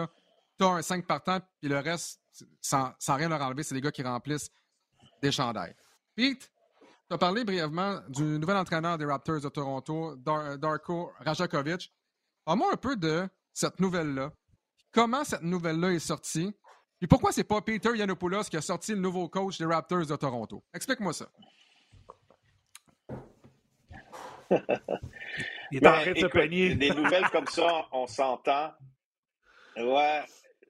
Tu 0.57 0.65
as 0.65 0.69
un 0.69 0.81
5 0.81 1.05
partant, 1.05 1.39
puis 1.59 1.69
le 1.69 1.77
reste, 1.77 2.19
sans, 2.61 2.93
rien 3.07 3.29
leur 3.29 3.41
enlever, 3.41 3.63
c'est 3.63 3.75
des 3.75 3.81
gars 3.81 3.91
qui 3.91 4.01
remplissent 4.01 4.49
des 5.21 5.31
chandails. 5.31 5.75
Pete, 6.15 6.49
tu 7.09 7.13
as 7.13 7.17
parlé 7.17 7.43
brièvement 7.45 7.99
du 8.09 8.23
nouvel 8.23 8.57
entraîneur 8.57 8.97
des 8.97 9.05
Raptors 9.05 9.41
de 9.41 9.49
Toronto, 9.49 10.15
Darko 10.17 11.11
Rajakovic. 11.19 11.93
Parle-moi 12.43 12.73
un 12.73 12.77
peu 12.77 12.95
de 12.97 13.27
cette 13.53 13.79
nouvelle-là. 13.79 14.31
Comment 14.91 15.23
cette 15.23 15.43
nouvelle-là 15.43 15.91
est 15.91 15.99
sortie? 15.99 16.53
Et 17.01 17.07
pourquoi 17.07 17.31
c'est 17.31 17.43
pas 17.43 17.61
Peter 17.61 17.95
Yanopoulos 17.95 18.43
qui 18.43 18.57
a 18.57 18.61
sorti 18.61 18.93
le 18.93 18.99
nouveau 18.99 19.29
coach 19.29 19.57
des 19.57 19.65
Raptors 19.65 20.05
de 20.05 20.15
Toronto? 20.15 20.63
Explique-moi 20.73 21.13
ça. 21.13 21.29
Il 25.71 25.83
est 25.83 25.87
en 25.87 25.91
train 25.91 26.11
de 26.11 26.17
se. 26.17 26.75
Des 26.75 26.89
nouvelles 26.91 27.29
comme 27.31 27.47
ça, 27.47 27.85
on 27.91 28.07
s'entend. 28.07 28.73
Ouais, 29.77 30.23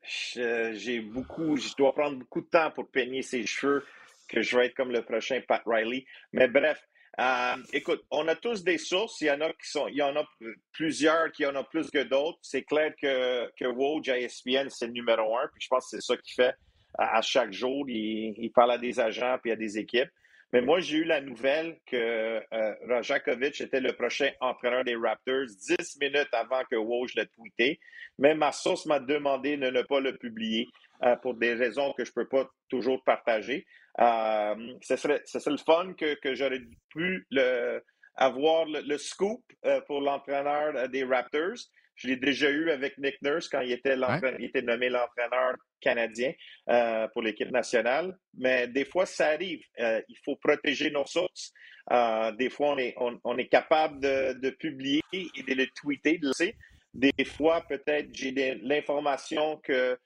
j'ai 0.03 0.99
beaucoup, 1.01 1.55
je 1.57 1.73
dois 1.75 1.93
prendre 1.93 2.17
beaucoup 2.17 2.41
de 2.41 2.47
temps 2.47 2.71
pour 2.71 2.89
peigner 2.89 3.21
ses 3.21 3.45
cheveux, 3.45 3.85
que 4.27 4.41
je 4.41 4.57
vais 4.57 4.67
être 4.67 4.75
comme 4.75 4.91
le 4.91 5.03
prochain 5.03 5.41
Pat 5.47 5.61
Riley. 5.65 6.05
Mais 6.33 6.47
bref, 6.47 6.79
euh, 7.19 7.55
écoute, 7.73 8.03
on 8.11 8.27
a 8.27 8.35
tous 8.35 8.63
des 8.63 8.77
sources. 8.77 9.21
Il 9.21 9.27
y 9.27 9.31
en 9.31 9.41
a 9.41 9.49
qui 9.49 9.69
sont, 9.69 9.87
il 9.87 9.95
y 9.95 10.01
en 10.01 10.15
a 10.15 10.25
plusieurs 10.71 11.31
qui 11.31 11.45
en 11.45 11.55
ont 11.55 11.63
plus 11.63 11.89
que 11.89 12.03
d'autres. 12.03 12.37
C'est 12.41 12.63
clair 12.63 12.93
que, 13.01 13.51
que 13.57 13.65
Woj 13.65 14.09
à 14.09 14.19
ESPN, 14.19 14.69
c'est 14.69 14.87
le 14.87 14.93
numéro 14.93 15.37
un. 15.37 15.47
Puis 15.47 15.61
je 15.61 15.67
pense 15.67 15.89
que 15.89 15.97
c'est 15.97 16.05
ça 16.05 16.15
qu'il 16.17 16.33
fait 16.35 16.53
à, 16.97 17.21
chaque 17.21 17.51
jour. 17.51 17.85
Il, 17.89 18.35
il, 18.37 18.51
parle 18.51 18.71
à 18.71 18.77
des 18.77 18.99
agents 18.99 19.37
puis 19.41 19.51
à 19.51 19.55
des 19.55 19.77
équipes. 19.79 20.09
Mais 20.53 20.61
moi, 20.61 20.79
j'ai 20.79 20.97
eu 20.97 21.03
la 21.03 21.19
nouvelle 21.19 21.77
que 21.85 22.41
euh, 22.53 22.75
Rajakovic 22.87 23.59
était 23.59 23.81
le 23.81 23.93
prochain 23.93 24.29
entraîneur 24.39 24.83
des 24.85 24.95
Raptors 24.95 25.45
dix 25.45 25.97
minutes 25.99 26.29
avant 26.31 26.63
que 26.71 26.77
Woj 26.77 27.15
l'ait 27.15 27.27
tweeté. 27.27 27.79
Mais 28.17 28.33
ma 28.33 28.51
source 28.51 28.85
m'a 28.85 28.99
demandé 28.99 29.57
de 29.57 29.69
ne 29.69 29.81
pas 29.81 29.99
le 29.99 30.15
publier 30.17 30.67
euh, 31.03 31.15
pour 31.17 31.33
des 31.33 31.53
raisons 31.53 31.93
que 31.93 32.05
je 32.05 32.11
ne 32.11 32.23
peux 32.23 32.27
pas 32.27 32.49
toujours 32.69 33.03
partager. 33.03 33.65
Euh, 33.99 34.55
ce, 34.81 34.95
serait, 34.95 35.21
ce 35.25 35.39
serait 35.39 35.51
le 35.51 35.57
fun 35.57 35.93
que, 35.93 36.15
que 36.15 36.33
j'aurais 36.33 36.61
pu 36.89 37.25
le, 37.31 37.83
avoir 38.17 38.65
le, 38.65 38.97
scoop 38.97 39.41
euh, 39.65 39.79
pour 39.81 40.01
l'entraîneur 40.01 40.75
euh, 40.75 40.87
des 40.87 41.03
Raptors. 41.03 41.57
Je 41.97 42.07
l'ai 42.07 42.15
déjà 42.15 42.49
eu 42.49 42.69
avec 42.69 42.97
Nick 42.97 43.21
Nurse 43.21 43.49
quand 43.49 43.61
il 43.61 43.71
était, 43.71 43.97
il 44.39 44.45
était 44.45 44.61
nommé 44.61 44.89
l'entraîneur 44.89 45.55
canadien 45.81 46.31
euh, 46.69 47.07
pour 47.09 47.21
l'équipe 47.23 47.51
nationale. 47.51 48.15
Mais 48.35 48.67
des 48.67 48.85
fois, 48.85 49.05
ça 49.05 49.29
arrive. 49.29 49.61
Euh, 49.79 50.01
il 50.07 50.17
faut 50.23 50.35
protéger 50.35 50.91
nos 50.91 51.05
sources. 51.05 51.51
Euh, 51.91 52.31
des 52.33 52.49
fois, 52.49 52.69
on 52.69 52.77
est, 52.77 52.93
on, 52.97 53.19
on 53.23 53.37
est 53.37 53.47
capable 53.47 53.99
de, 53.99 54.33
de, 54.33 54.49
publier 54.51 55.01
et 55.11 55.43
de 55.43 55.53
le 55.53 55.67
tweeter. 55.67 56.17
De 56.19 56.27
le 56.27 56.51
des 56.93 57.25
fois, 57.25 57.61
peut-être, 57.61 58.09
j'ai 58.13 58.31
l'information 58.61 59.57
que 59.57 59.97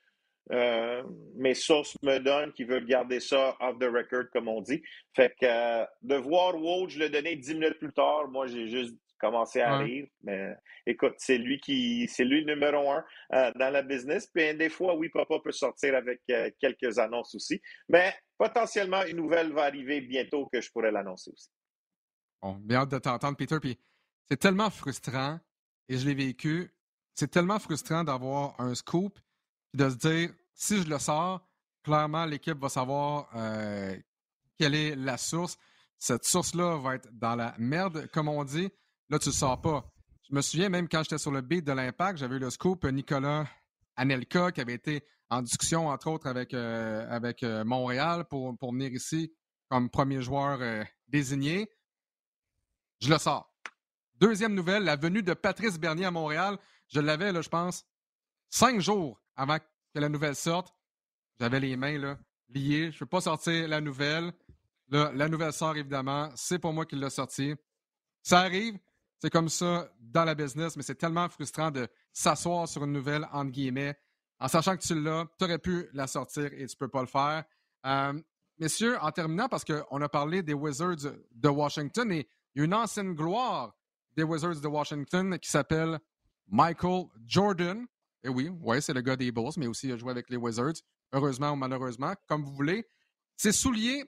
euh, 0.51 1.03
mes 1.35 1.53
sources 1.53 1.95
me 2.03 2.17
donnent 2.17 2.51
qui 2.51 2.63
veulent 2.63 2.85
garder 2.85 3.19
ça 3.19 3.55
off 3.59 3.77
the 3.79 3.85
record, 3.85 4.25
comme 4.33 4.47
on 4.47 4.61
dit. 4.61 4.81
Fait 5.15 5.33
que 5.39 5.45
euh, 5.45 5.85
de 6.01 6.15
voir 6.15 6.55
Woj 6.55 6.97
le 6.97 7.09
donner 7.09 7.35
dix 7.35 7.53
minutes 7.53 7.79
plus 7.79 7.93
tard, 7.93 8.27
moi, 8.27 8.47
j'ai 8.47 8.67
juste 8.67 8.95
commencé 9.21 9.61
à 9.61 9.77
rire. 9.77 10.07
Mais 10.23 10.55
écoute, 10.85 11.13
c'est 11.17 11.37
lui 11.37 11.59
qui, 11.59 12.07
c'est 12.09 12.25
lui 12.25 12.43
le 12.43 12.55
numéro 12.55 12.89
un 12.91 13.05
euh, 13.33 13.51
dans 13.55 13.69
la 13.69 13.83
business. 13.83 14.27
Puis 14.27 14.53
des 14.55 14.69
fois, 14.69 14.95
oui, 14.95 15.09
papa 15.09 15.35
peut 15.43 15.51
sortir 15.51 15.95
avec 15.95 16.21
quelques 16.59 16.97
annonces 16.97 17.35
aussi. 17.35 17.61
Mais 17.87 18.13
potentiellement, 18.37 19.03
une 19.05 19.17
nouvelle 19.17 19.53
va 19.53 19.63
arriver 19.63 20.01
bientôt 20.01 20.49
que 20.51 20.59
je 20.59 20.69
pourrais 20.71 20.91
l'annoncer 20.91 21.31
aussi. 21.31 21.49
Bon, 22.41 22.53
bien 22.53 22.79
hâte 22.79 22.89
de 22.89 22.97
t'entendre, 22.97 23.37
Peter. 23.37 23.59
Puis 23.61 23.77
c'est 24.29 24.37
tellement 24.37 24.69
frustrant, 24.69 25.39
et 25.87 25.97
je 25.97 26.07
l'ai 26.07 26.15
vécu, 26.15 26.73
c'est 27.13 27.29
tellement 27.29 27.59
frustrant 27.59 28.03
d'avoir 28.03 28.59
un 28.59 28.73
scoop 28.73 29.19
de 29.73 29.89
se 29.89 29.95
dire, 29.95 30.29
si 30.53 30.81
je 30.81 30.89
le 30.89 30.99
sors, 30.99 31.47
clairement, 31.83 32.25
l'équipe 32.25 32.57
va 32.57 32.69
savoir 32.69 33.29
euh, 33.35 33.95
quelle 34.57 34.75
est 34.75 34.95
la 34.95 35.17
source. 35.17 35.57
Cette 35.97 36.23
source-là 36.23 36.77
va 36.77 36.95
être 36.95 37.09
dans 37.11 37.35
la 37.35 37.53
merde, 37.57 38.07
comme 38.11 38.27
on 38.27 38.43
dit. 38.43 38.69
Là, 39.11 39.19
tu 39.19 39.27
ne 39.27 39.33
le 39.33 39.37
sors 39.37 39.59
pas. 39.59 39.83
Je 40.29 40.33
me 40.33 40.41
souviens 40.41 40.69
même 40.69 40.87
quand 40.87 41.03
j'étais 41.03 41.17
sur 41.17 41.31
le 41.31 41.41
beat 41.41 41.65
de 41.65 41.73
l'Impact, 41.73 42.17
j'avais 42.17 42.37
eu 42.37 42.39
le 42.39 42.49
scoop 42.49 42.85
Nicolas 42.85 43.45
Anelka 43.97 44.53
qui 44.53 44.61
avait 44.61 44.75
été 44.75 45.03
en 45.29 45.41
discussion, 45.41 45.89
entre 45.89 46.09
autres, 46.09 46.27
avec, 46.27 46.53
euh, 46.53 47.05
avec 47.09 47.43
euh, 47.43 47.65
Montréal 47.65 48.23
pour, 48.29 48.57
pour 48.57 48.71
venir 48.71 48.89
ici 48.93 49.33
comme 49.67 49.89
premier 49.89 50.21
joueur 50.21 50.85
désigné. 51.09 51.69
Je 53.01 53.09
le 53.09 53.17
sors. 53.17 53.53
Deuxième 54.15 54.53
nouvelle, 54.53 54.85
la 54.85 54.95
venue 54.95 55.23
de 55.23 55.33
Patrice 55.33 55.77
Bernier 55.77 56.05
à 56.05 56.11
Montréal. 56.11 56.57
Je 56.87 57.01
l'avais, 57.01 57.33
je 57.33 57.49
pense, 57.49 57.83
cinq 58.49 58.79
jours 58.79 59.21
avant 59.35 59.59
que 59.59 59.99
la 59.99 60.07
nouvelle 60.07 60.37
sorte, 60.37 60.73
j'avais 61.37 61.59
les 61.59 61.75
mains 61.75 61.97
là, 61.97 62.17
liées. 62.47 62.91
Je 62.91 62.95
ne 62.95 62.99
peux 62.99 63.07
pas 63.07 63.21
sortir 63.21 63.67
la 63.67 63.81
nouvelle. 63.81 64.31
la 64.87 65.27
nouvelle 65.27 65.51
sort, 65.51 65.75
évidemment. 65.75 66.29
C'est 66.35 66.59
pour 66.59 66.71
moi 66.71 66.85
qui 66.85 66.95
l'a 66.95 67.09
sorti. 67.09 67.55
Ça 68.23 68.39
arrive. 68.39 68.79
C'est 69.21 69.29
comme 69.29 69.49
ça 69.49 69.87
dans 69.99 70.25
la 70.25 70.33
business, 70.33 70.75
mais 70.75 70.81
c'est 70.81 70.95
tellement 70.95 71.29
frustrant 71.29 71.69
de 71.69 71.87
s'asseoir 72.11 72.67
sur 72.67 72.83
une 72.83 72.91
nouvelle, 72.91 73.27
entre 73.31 73.51
guillemets, 73.51 73.95
en 74.39 74.47
sachant 74.47 74.75
que 74.75 74.81
tu 74.81 74.99
l'as, 74.99 75.27
tu 75.37 75.45
aurais 75.45 75.59
pu 75.59 75.87
la 75.93 76.07
sortir 76.07 76.45
et 76.45 76.65
tu 76.65 76.75
ne 76.75 76.77
peux 76.79 76.87
pas 76.87 77.01
le 77.01 77.07
faire. 77.07 77.43
Euh, 77.85 78.19
messieurs, 78.57 78.97
en 78.99 79.11
terminant, 79.11 79.47
parce 79.47 79.63
qu'on 79.63 80.01
a 80.01 80.09
parlé 80.09 80.41
des 80.41 80.55
Wizards 80.55 81.13
de 81.31 81.49
Washington 81.49 82.11
et 82.11 82.27
il 82.55 82.59
y 82.59 82.61
a 82.63 82.65
une 82.65 82.73
ancienne 82.73 83.13
gloire 83.13 83.75
des 84.15 84.23
Wizards 84.23 84.59
de 84.59 84.67
Washington 84.67 85.37
qui 85.37 85.51
s'appelle 85.51 85.99
Michael 86.47 87.05
Jordan. 87.27 87.85
Et 88.23 88.29
oui, 88.29 88.49
ouais, 88.49 88.81
c'est 88.81 88.93
le 88.93 89.01
gars 89.01 89.15
des 89.15 89.31
Bulls, 89.31 89.53
mais 89.57 89.67
aussi 89.67 89.87
il 89.87 89.93
a 89.93 89.97
joué 89.97 90.09
avec 90.09 90.31
les 90.31 90.37
Wizards, 90.37 90.81
heureusement 91.11 91.51
ou 91.51 91.55
malheureusement, 91.55 92.15
comme 92.27 92.43
vous 92.43 92.55
voulez. 92.55 92.87
C'est 93.37 93.51
soulier 93.51 94.03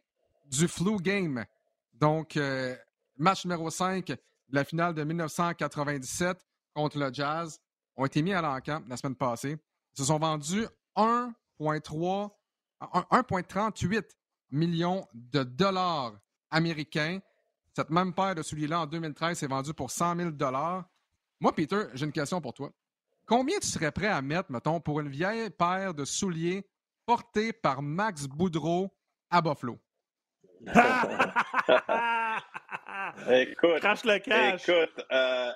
du 0.45 0.67
flu 0.67 0.97
game. 0.97 1.45
Donc, 1.93 2.36
euh, 2.36 2.76
match 3.15 3.45
numéro 3.45 3.69
5 3.69 4.08
de 4.08 4.17
la 4.53 4.63
finale 4.63 4.93
de 4.93 5.03
1997 5.03 6.37
contre 6.73 6.99
le 6.99 7.11
Jazz 7.11 7.59
ont 7.97 8.05
été 8.05 8.21
mis 8.21 8.33
à 8.33 8.41
l'encamp 8.41 8.83
la 8.87 8.95
semaine 8.95 9.15
passée. 9.15 9.57
Ils 9.93 9.97
se 9.97 10.05
sont 10.05 10.19
vendus 10.19 10.65
1,3 10.95 12.29
1,38 12.81 14.03
millions 14.51 15.07
de 15.13 15.43
dollars 15.43 16.13
américains. 16.51 17.19
Cette 17.75 17.89
même 17.89 18.13
paire 18.13 18.35
de 18.35 18.43
souliers-là 18.43 18.81
en 18.81 18.85
2013 18.85 19.39
s'est 19.39 19.47
vendue 19.47 19.73
pour 19.73 19.89
100 19.89 20.17
000 20.17 20.31
dollars. 20.31 20.85
Moi, 21.39 21.53
Peter, 21.55 21.85
j'ai 21.93 22.05
une 22.05 22.11
question 22.11 22.39
pour 22.39 22.53
toi. 22.53 22.71
Combien 23.25 23.57
tu 23.59 23.67
serais 23.67 23.91
prêt 23.91 24.07
à 24.07 24.21
mettre, 24.21 24.51
mettons, 24.51 24.79
pour 24.79 24.99
une 24.99 25.09
vieille 25.09 25.49
paire 25.49 25.93
de 25.93 26.05
souliers 26.05 26.67
portés 27.05 27.53
par 27.53 27.81
Max 27.81 28.27
Boudreau 28.27 28.93
à 29.29 29.41
Buffalo? 29.41 29.79
écoute, 33.30 33.80
Crache 33.80 34.04
le 34.06 34.19
cash. 34.19 34.67
écoute 34.67 35.06
euh, 35.12 35.52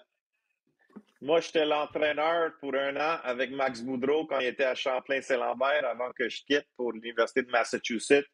moi, 1.21 1.39
j'étais 1.39 1.65
l'entraîneur 1.65 2.51
pour 2.59 2.75
un 2.75 2.95
an 2.95 3.19
avec 3.23 3.51
Max 3.51 3.81
Boudreau 3.81 4.27
quand 4.27 4.39
il 4.39 4.47
était 4.47 4.65
à 4.65 4.75
Champlain-Saint-Lambert 4.75 5.85
avant 5.85 6.11
que 6.11 6.29
je 6.29 6.43
quitte 6.43 6.67
pour 6.75 6.91
l'Université 6.93 7.41
de 7.41 7.49
Massachusetts. 7.49 8.25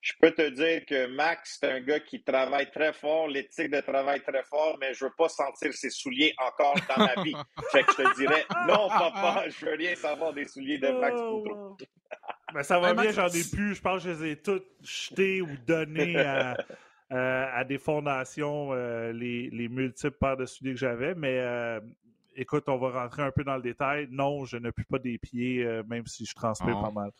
Je 0.00 0.12
peux 0.20 0.32
te 0.32 0.48
dire 0.50 0.84
que 0.84 1.06
Max, 1.06 1.58
c'est 1.60 1.70
un 1.70 1.80
gars 1.80 2.00
qui 2.00 2.24
travaille 2.24 2.68
très 2.72 2.92
fort, 2.92 3.28
l'éthique 3.28 3.70
de 3.70 3.80
travail 3.80 4.20
très 4.22 4.42
fort, 4.42 4.76
mais 4.80 4.92
je 4.94 5.04
veux 5.04 5.12
pas 5.16 5.28
sentir 5.28 5.72
ses 5.72 5.90
souliers 5.90 6.34
encore 6.38 6.74
dans 6.88 7.04
ma 7.04 7.22
vie. 7.22 7.36
fait 7.70 7.84
que 7.84 7.92
je 7.92 8.02
te 8.02 8.16
dirais, 8.16 8.44
non, 8.66 8.88
papa, 8.88 9.44
je 9.48 9.64
veux 9.64 9.76
rien 9.76 9.94
savoir 9.94 10.32
des 10.32 10.46
souliers 10.46 10.78
de 10.78 10.88
Max 10.88 11.14
Boudreau. 11.14 11.76
Ben, 12.52 12.62
ça 12.64 12.80
va 12.80 12.94
bien, 12.94 13.12
j'en 13.12 13.28
ai 13.28 13.44
plus. 13.44 13.76
Je 13.76 13.80
pense 13.80 14.02
que 14.02 14.12
je 14.12 14.24
les 14.24 14.32
ai 14.32 14.36
toutes 14.42 14.66
jetées 14.82 15.40
ou 15.40 15.56
données 15.64 16.18
à, 16.18 16.56
euh, 17.12 17.46
à 17.52 17.64
des 17.64 17.78
fondations, 17.78 18.72
euh, 18.72 19.12
les, 19.12 19.50
les 19.50 19.68
multiples 19.68 20.16
paires 20.18 20.36
de 20.36 20.46
souliers 20.46 20.72
que 20.72 20.78
j'avais. 20.78 21.14
Mais 21.14 21.38
euh, 21.40 21.80
écoute, 22.34 22.64
on 22.68 22.78
va 22.78 23.02
rentrer 23.02 23.22
un 23.22 23.30
peu 23.30 23.44
dans 23.44 23.56
le 23.56 23.62
détail. 23.62 24.08
Non, 24.10 24.44
je 24.44 24.56
ne 24.56 24.70
pue 24.70 24.84
pas 24.84 24.98
des 24.98 25.18
pieds, 25.18 25.64
même 25.86 26.06
si 26.06 26.24
je 26.24 26.34
transpire 26.34 26.76
Oh. 26.78 26.82
pas 26.82 26.90
mal. 26.90 27.12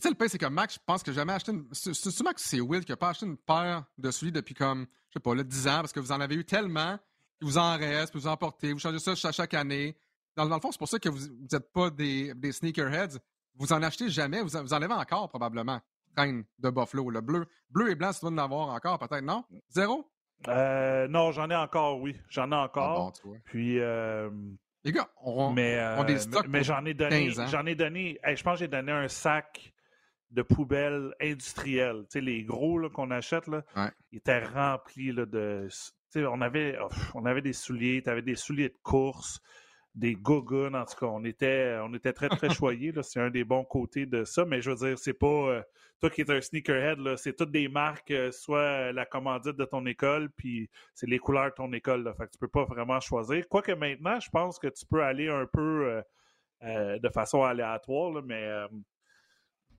Tu 0.00 0.04
sais, 0.04 0.08
le 0.08 0.14
pire, 0.14 0.30
c'est 0.30 0.38
que 0.38 0.46
Max, 0.46 0.74
je 0.74 0.80
pense 0.84 1.02
que 1.02 1.12
j'ai 1.12 1.16
jamais 1.16 1.34
acheté 1.34 1.52
une. 1.52 1.66
C'est 1.72 2.22
Max 2.22 2.42
c'est 2.42 2.60
Will 2.60 2.84
qui 2.84 2.90
n'a 2.90 2.96
pas 2.96 3.10
acheté 3.10 3.26
une 3.26 3.36
paire 3.36 3.84
de 3.98 4.10
souliers 4.10 4.32
depuis 4.32 4.54
comme, 4.54 4.86
je 5.10 5.14
sais 5.14 5.20
pas, 5.20 5.34
là, 5.34 5.42
10 5.42 5.68
ans, 5.68 5.80
parce 5.80 5.92
que 5.92 6.00
vous 6.00 6.10
en 6.10 6.20
avez 6.20 6.36
eu 6.36 6.44
tellement, 6.44 6.98
il 7.40 7.46
vous 7.46 7.58
en 7.58 7.76
reste, 7.76 8.12
puis 8.12 8.20
vous 8.20 8.26
en 8.26 8.36
portez, 8.36 8.72
vous 8.72 8.78
changez 8.78 8.98
ça 8.98 9.14
chaque, 9.14 9.34
chaque 9.34 9.54
année. 9.54 9.96
Dans, 10.36 10.46
dans 10.46 10.54
le 10.54 10.60
fond, 10.60 10.72
c'est 10.72 10.78
pour 10.78 10.88
ça 10.88 10.98
que 10.98 11.08
vous 11.10 11.28
n'êtes 11.52 11.70
pas 11.72 11.90
des, 11.90 12.32
des 12.34 12.50
sneakerheads. 12.50 13.18
Vous 13.56 13.72
en 13.72 13.82
achetez 13.82 14.08
jamais, 14.08 14.40
vous 14.42 14.56
en, 14.56 14.62
vous 14.62 14.72
en 14.72 14.80
avez 14.80 14.94
encore 14.94 15.28
probablement. 15.28 15.80
Traîne 16.16 16.44
de 16.58 16.70
Buffalo, 16.70 17.10
le 17.10 17.20
bleu. 17.20 17.46
Bleu 17.70 17.90
et 17.90 17.94
blanc, 17.94 18.10
tu 18.12 18.20
dois 18.20 18.30
en 18.30 18.38
avoir 18.38 18.68
encore, 18.68 18.98
peut-être, 18.98 19.24
non? 19.24 19.44
Zéro? 19.68 20.10
Euh, 20.48 21.06
non, 21.08 21.32
j'en 21.32 21.50
ai 21.50 21.56
encore, 21.56 22.00
oui. 22.00 22.16
J'en 22.28 22.50
ai 22.50 22.54
Ah 22.54 22.62
encore. 22.64 22.96
bon, 22.98 23.10
tu 23.12 23.28
vois. 23.28 23.36
Puis, 23.44 23.78
euh, 23.78 24.30
Les 24.84 24.92
gars, 24.92 25.08
on, 25.22 25.50
mais, 25.52 25.78
on 25.98 26.04
des 26.04 26.14
euh, 26.14 26.18
stocks 26.18 26.46
mais 26.48 26.64
j'en 26.64 26.84
ai 26.86 26.94
donné, 26.94 27.26
15 27.26 27.40
ans. 27.40 27.46
j'en 27.46 27.66
ai 27.66 27.74
donné, 27.74 28.18
hey, 28.24 28.36
je 28.36 28.42
pense 28.42 28.54
que 28.54 28.60
j'ai 28.60 28.68
donné 28.68 28.90
un 28.92 29.08
sac 29.08 29.72
de 30.30 30.42
poubelles 30.42 31.12
industrielles. 31.20 32.02
Tu 32.04 32.18
sais, 32.18 32.20
les 32.20 32.44
gros 32.44 32.88
qu'on 32.90 33.10
achète, 33.10 33.46
là, 33.48 33.62
Ouais. 33.76 33.90
ils 34.12 34.18
étaient 34.18 34.44
remplis 34.44 35.12
là, 35.12 35.26
de. 35.26 35.66
Tu 35.68 36.20
sais, 36.20 36.26
on 36.26 36.40
avait, 36.40 36.78
oh, 36.82 36.88
on 37.14 37.24
avait 37.26 37.42
des 37.42 37.52
souliers, 37.52 38.00
tu 38.02 38.08
avais 38.10 38.22
des 38.22 38.34
souliers 38.36 38.68
de 38.70 38.78
course, 38.82 39.40
des 39.94 40.14
gogoons, 40.14 40.74
en 40.74 40.84
tout 40.84 40.96
cas. 40.98 41.06
On 41.06 41.24
était, 41.24 41.76
on 41.82 41.92
était 41.94 42.12
très, 42.12 42.28
très 42.28 42.48
choyés. 42.54 42.92
C'est 43.02 43.20
un 43.20 43.30
des 43.30 43.44
bons 43.44 43.64
côtés 43.64 44.06
de 44.06 44.24
ça. 44.24 44.44
Mais 44.44 44.60
je 44.62 44.70
veux 44.70 44.76
dire, 44.88 44.98
c'est 44.98 45.14
pas. 45.14 45.26
euh, 45.26 45.62
toi 46.00 46.08
qui 46.10 46.22
es 46.22 46.30
un 46.30 46.40
sneakerhead, 46.40 46.98
c'est 47.16 47.36
toutes 47.36 47.50
des 47.50 47.68
marques, 47.68 48.10
euh, 48.10 48.30
soit 48.32 48.90
la 48.92 49.04
commandite 49.04 49.56
de 49.56 49.64
ton 49.66 49.84
école, 49.86 50.30
puis 50.30 50.70
c'est 50.94 51.06
les 51.06 51.18
couleurs 51.18 51.50
de 51.50 51.54
ton 51.54 51.70
école. 51.74 52.04
Là. 52.04 52.14
Fait 52.14 52.24
que 52.26 52.30
tu 52.32 52.38
peux 52.38 52.48
pas 52.48 52.64
vraiment 52.64 53.00
choisir. 53.00 53.46
Quoique 53.48 53.72
maintenant, 53.72 54.18
je 54.18 54.30
pense 54.30 54.58
que 54.58 54.68
tu 54.68 54.86
peux 54.86 55.02
aller 55.02 55.28
un 55.28 55.44
peu 55.46 55.86
euh, 55.86 56.02
euh, 56.62 56.98
de 56.98 57.08
façon 57.10 57.42
aléatoire, 57.42 58.12
là, 58.12 58.22
mais 58.24 58.42
euh, 58.44 58.66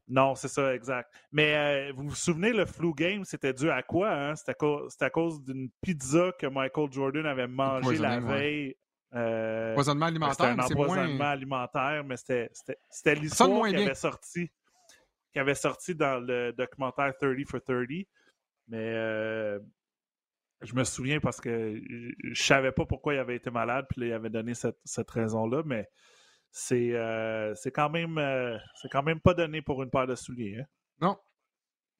non, 0.08 0.36
c'est 0.36 0.47
ça, 0.50 0.76
exact. 0.76 1.10
Mais 1.32 1.89
euh, 1.89 1.93
vous 1.95 2.10
vous 2.10 2.15
souvenez, 2.15 2.52
le 2.52 2.65
flu 2.65 2.93
game, 2.93 3.24
c'était 3.24 3.54
dû 3.54 3.69
à 3.69 3.82
quoi? 3.82 4.10
Hein? 4.12 4.36
C'était 4.36 4.52
à, 4.52 4.56
cause- 4.56 4.91
c'était 4.91 5.06
à 5.06 5.10
cause 5.10 5.41
d'une 5.43 5.69
pizza 5.82 6.32
que 6.38 6.47
Michael 6.47 6.91
Jordan 6.91 7.26
avait 7.26 7.47
mangée 7.47 7.95
la 8.02 8.19
ouais. 8.19 8.78
Euh, 9.13 9.71
Empoisonnement 9.71 10.06
c'était 10.08 10.17
alimentaire, 10.17 10.45
un 10.47 10.56
mais 10.56 10.63
c'est 10.67 10.74
empoisonnement 10.74 11.15
moins. 11.15 11.30
alimentaire, 11.32 12.04
mais 12.06 12.17
c'était, 12.17 12.50
c'était, 12.54 12.78
c'était 12.89 13.15
l'histoire 13.15 13.67
qui 13.67 13.76
avait 13.76 13.93
sorti 13.95 14.50
qui 15.32 15.39
avait 15.39 15.56
sorti 15.56 15.95
dans 15.95 16.19
le 16.19 16.52
documentaire 16.52 17.13
30 17.17 17.45
for 17.47 17.62
30. 17.62 17.88
Mais 18.67 18.78
euh, 18.78 19.60
je 20.62 20.76
me 20.76 20.84
souviens 20.84 21.19
parce 21.19 21.39
que 21.41 21.82
je, 22.21 22.43
savais 22.43 22.71
pas 22.71 22.86
pourquoi 22.86 23.13
il 23.13 23.19
avait 23.19 23.36
été 23.36 23.50
malade, 23.50 23.86
puis 23.89 24.02
là, 24.02 24.08
il 24.08 24.13
avait 24.13 24.30
donné 24.30 24.54
cette, 24.54 24.80
cette 24.84 25.10
raison-là, 25.10 25.63
mais 25.65 25.89
c'est, 26.52 26.91
euh, 26.93 27.54
quand 27.74 27.89
même 27.89 28.17
euh, 28.17 28.58
c'est 28.76 28.89
quand 28.89 29.04
même 29.04 29.19
pas 29.19 29.34
donné 29.34 29.62
pour 29.62 29.82
une 29.84 29.89
paire 29.89 30.08
de 30.08 30.15
souliers. 30.15 30.60
hein. 30.60 30.65
Non. 31.00 31.17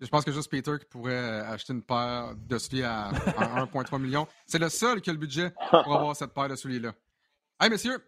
Je 0.02 0.08
pense 0.08 0.26
que 0.26 0.32
juste 0.32 0.50
Peter 0.50 0.74
qui 0.80 0.86
pourrait 0.86 1.14
euh, 1.14 1.52
acheter 1.54 1.74
une 1.74 1.84
paire 1.84 2.34
de 2.36 2.58
souliers 2.58 2.84
à, 2.84 3.10
à 3.10 3.12
1,3 3.66 4.02
million. 4.02 4.28
C'est 4.48 4.60
le 4.60 4.68
seul 4.70 5.00
qui 5.00 5.10
a 5.10 5.14
le 5.14 5.20
budget 5.20 5.54
pour 5.70 5.96
avoir 5.96 6.16
cette 6.16 6.34
paire 6.34 6.50
de 6.50 6.56
souliers-là. 6.56 6.94
Hey, 7.60 7.70
messieurs, 7.70 8.00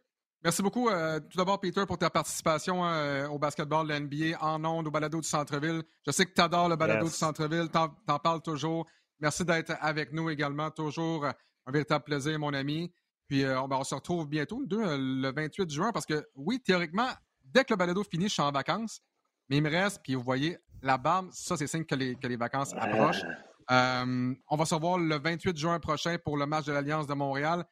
merci 0.44 0.64
beaucoup. 0.64 0.90
euh, 0.90 1.20
tout 1.20 1.38
d'abord, 1.38 1.60
Peter, 1.60 1.86
pour 1.86 1.98
ta 2.00 2.10
participation 2.10 2.84
euh, 2.84 3.28
au 3.28 3.38
basketball 3.38 3.88
de 3.88 3.94
l'NBA 3.94 4.38
en 4.42 4.64
ondes, 4.66 4.88
au 4.88 4.92
balado 4.92 5.22
du 5.22 5.28
centre-ville. 5.28 5.84
Je 6.06 6.12
sais 6.12 6.26
que 6.26 6.34
tu 6.34 6.42
adores 6.42 6.68
le 6.70 6.76
balado 6.76 7.04
Yes. 7.06 7.14
du 7.14 7.18
centre-ville. 7.20 7.70
T'en, 7.70 7.90
t'en 8.08 8.18
parles 8.18 8.42
toujours. 8.42 8.88
Merci 9.20 9.46
d'être 9.46 9.74
avec 9.80 10.12
nous 10.12 10.30
également. 10.32 10.72
Toujours 10.72 11.26
un 11.26 11.72
véritable 11.72 12.04
plaisir, 12.06 12.40
mon 12.40 12.54
ami. 12.56 12.92
Puis, 13.28 13.44
euh, 13.44 13.62
on, 13.62 13.68
ben, 13.68 13.78
on 13.78 13.84
se 13.84 13.94
retrouve 13.94 14.28
bientôt, 14.28 14.58
nous 14.60 14.66
deux, 14.66 14.82
le 14.98 15.32
28 15.32 15.70
juin, 15.72 15.92
parce 15.94 16.06
que, 16.08 16.28
oui, 16.36 16.60
théoriquement, 16.60 17.08
dès 17.44 17.64
que 17.64 17.72
le 17.74 17.78
balado 17.78 18.04
finit, 18.04 18.28
je 18.30 18.34
suis 18.34 18.42
en 18.42 18.52
vacances. 18.52 19.00
Mais 19.50 19.58
il 19.58 19.62
me 19.62 19.70
reste, 19.70 20.02
puis 20.04 20.16
vous 20.16 20.24
voyez, 20.24 20.58
la 20.84 20.98
barbe, 20.98 21.30
ça, 21.32 21.58
c'est 21.58 21.66
signe 21.68 21.86
que 21.86 21.96
les, 21.96 22.16
que 22.16 22.28
les 22.28 22.36
vacances 22.38 22.74
approchent. 22.78 23.24
Euh, 23.72 24.34
on 24.50 24.56
va 24.58 24.66
se 24.66 24.76
revoir 24.76 24.98
le 25.00 25.18
28 25.18 25.58
juin 25.58 25.80
prochain 25.80 26.18
pour 26.24 26.38
le 26.38 26.46
match 26.46 26.66
de 26.66 26.74
l'Alliance 26.74 27.08
de 27.08 27.14
Montréal. 27.14 27.66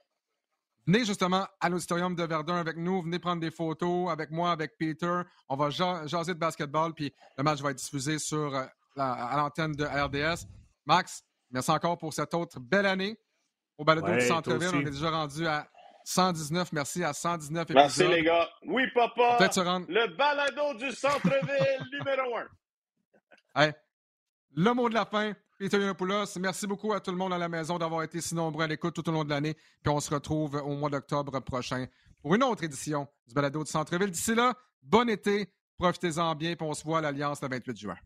Venez 0.88 1.06
justement 1.06 1.45
à 1.60 1.69
l'auditorium 1.69 2.15
de 2.15 2.24
Verdun 2.24 2.56
avec 2.56 2.78
nous. 2.78 3.04
Venez 3.04 3.19
prendre 3.19 3.41
des 3.41 3.52
photos 3.52 4.10
avec 4.10 4.32
moi, 4.32 4.52
avec 4.52 4.78
Peter. 4.80 5.21
On 5.47 5.56
va 5.56 5.69
ja- 5.69 6.08
jaser 6.08 6.34
de 6.34 6.39
basketball, 6.39 6.93
puis 6.93 7.13
le 7.38 7.43
match 7.43 7.60
va 7.62 7.71
être 7.71 7.78
diffusé 7.78 8.17
sur, 8.17 8.56
euh, 8.56 8.63
la- 8.95 9.12
à 9.13 9.38
l'antenne 9.38 9.74
de 9.74 9.84
RDS. 9.86 10.47
Max, 10.86 11.24
merci 11.52 11.69
encore 11.71 11.97
pour 11.97 12.13
cette 12.13 12.34
autre 12.34 12.60
belle 12.60 12.86
année 12.88 13.15
au 13.78 13.84
balado 13.86 14.08
Ouais, 14.08 14.19
du 14.19 14.26
centre-ville. 14.28 14.71
On 14.74 14.80
est 14.82 14.91
déjà 14.91 15.12
rendu 15.12 15.45
à 15.45 15.67
119. 16.04 16.71
Merci 16.71 17.04
à 17.04 17.13
119 17.13 17.67
Merci, 17.69 18.02
épisodes. 18.02 18.15
les 18.17 18.24
gars. 18.24 18.50
Oui, 18.65 18.84
papa. 18.95 19.36
Peut-être 19.38 19.54
se 19.54 19.60
rendre. 19.60 19.86
Le 19.88 20.08
balado 20.17 20.74
du 20.80 20.91
centre-ville 20.93 21.88
numéro 21.93 22.38
un. 22.38 22.47
Le 23.55 24.73
mot 24.73 24.89
de 24.89 24.93
la 24.93 25.05
fin, 25.05 25.33
Peter 25.57 25.77
Yiannopoulos. 25.77 26.37
Merci 26.39 26.67
beaucoup 26.67 26.91
à 26.93 26.99
tout 26.99 27.11
le 27.11 27.17
monde 27.17 27.33
à 27.33 27.37
la 27.37 27.47
maison 27.47 27.77
d'avoir 27.77 28.03
été 28.03 28.19
si 28.19 28.35
nombreux 28.35 28.63
à 28.63 28.67
l'écoute 28.67 28.95
tout 28.95 29.07
au 29.07 29.11
long 29.11 29.23
de 29.23 29.29
l'année. 29.29 29.53
Puis 29.53 29.93
on 29.93 29.99
se 29.99 30.13
retrouve 30.13 30.55
au 30.55 30.75
mois 30.75 30.89
d'octobre 30.89 31.39
prochain 31.39 31.85
pour 32.21 32.35
une 32.35 32.43
autre 32.43 32.63
édition 32.63 33.07
du 33.27 33.33
Balado 33.33 33.63
du 33.63 33.69
Centre-Ville. 33.69 34.11
D'ici 34.11 34.35
là, 34.35 34.53
bon 34.81 35.09
été, 35.09 35.53
profitez-en 35.77 36.35
bien, 36.35 36.55
puis 36.55 36.67
on 36.67 36.73
se 36.73 36.83
voit 36.83 36.97
à 36.99 37.01
l'Alliance 37.01 37.41
le 37.41 37.49
28 37.49 37.77
juin. 37.77 37.97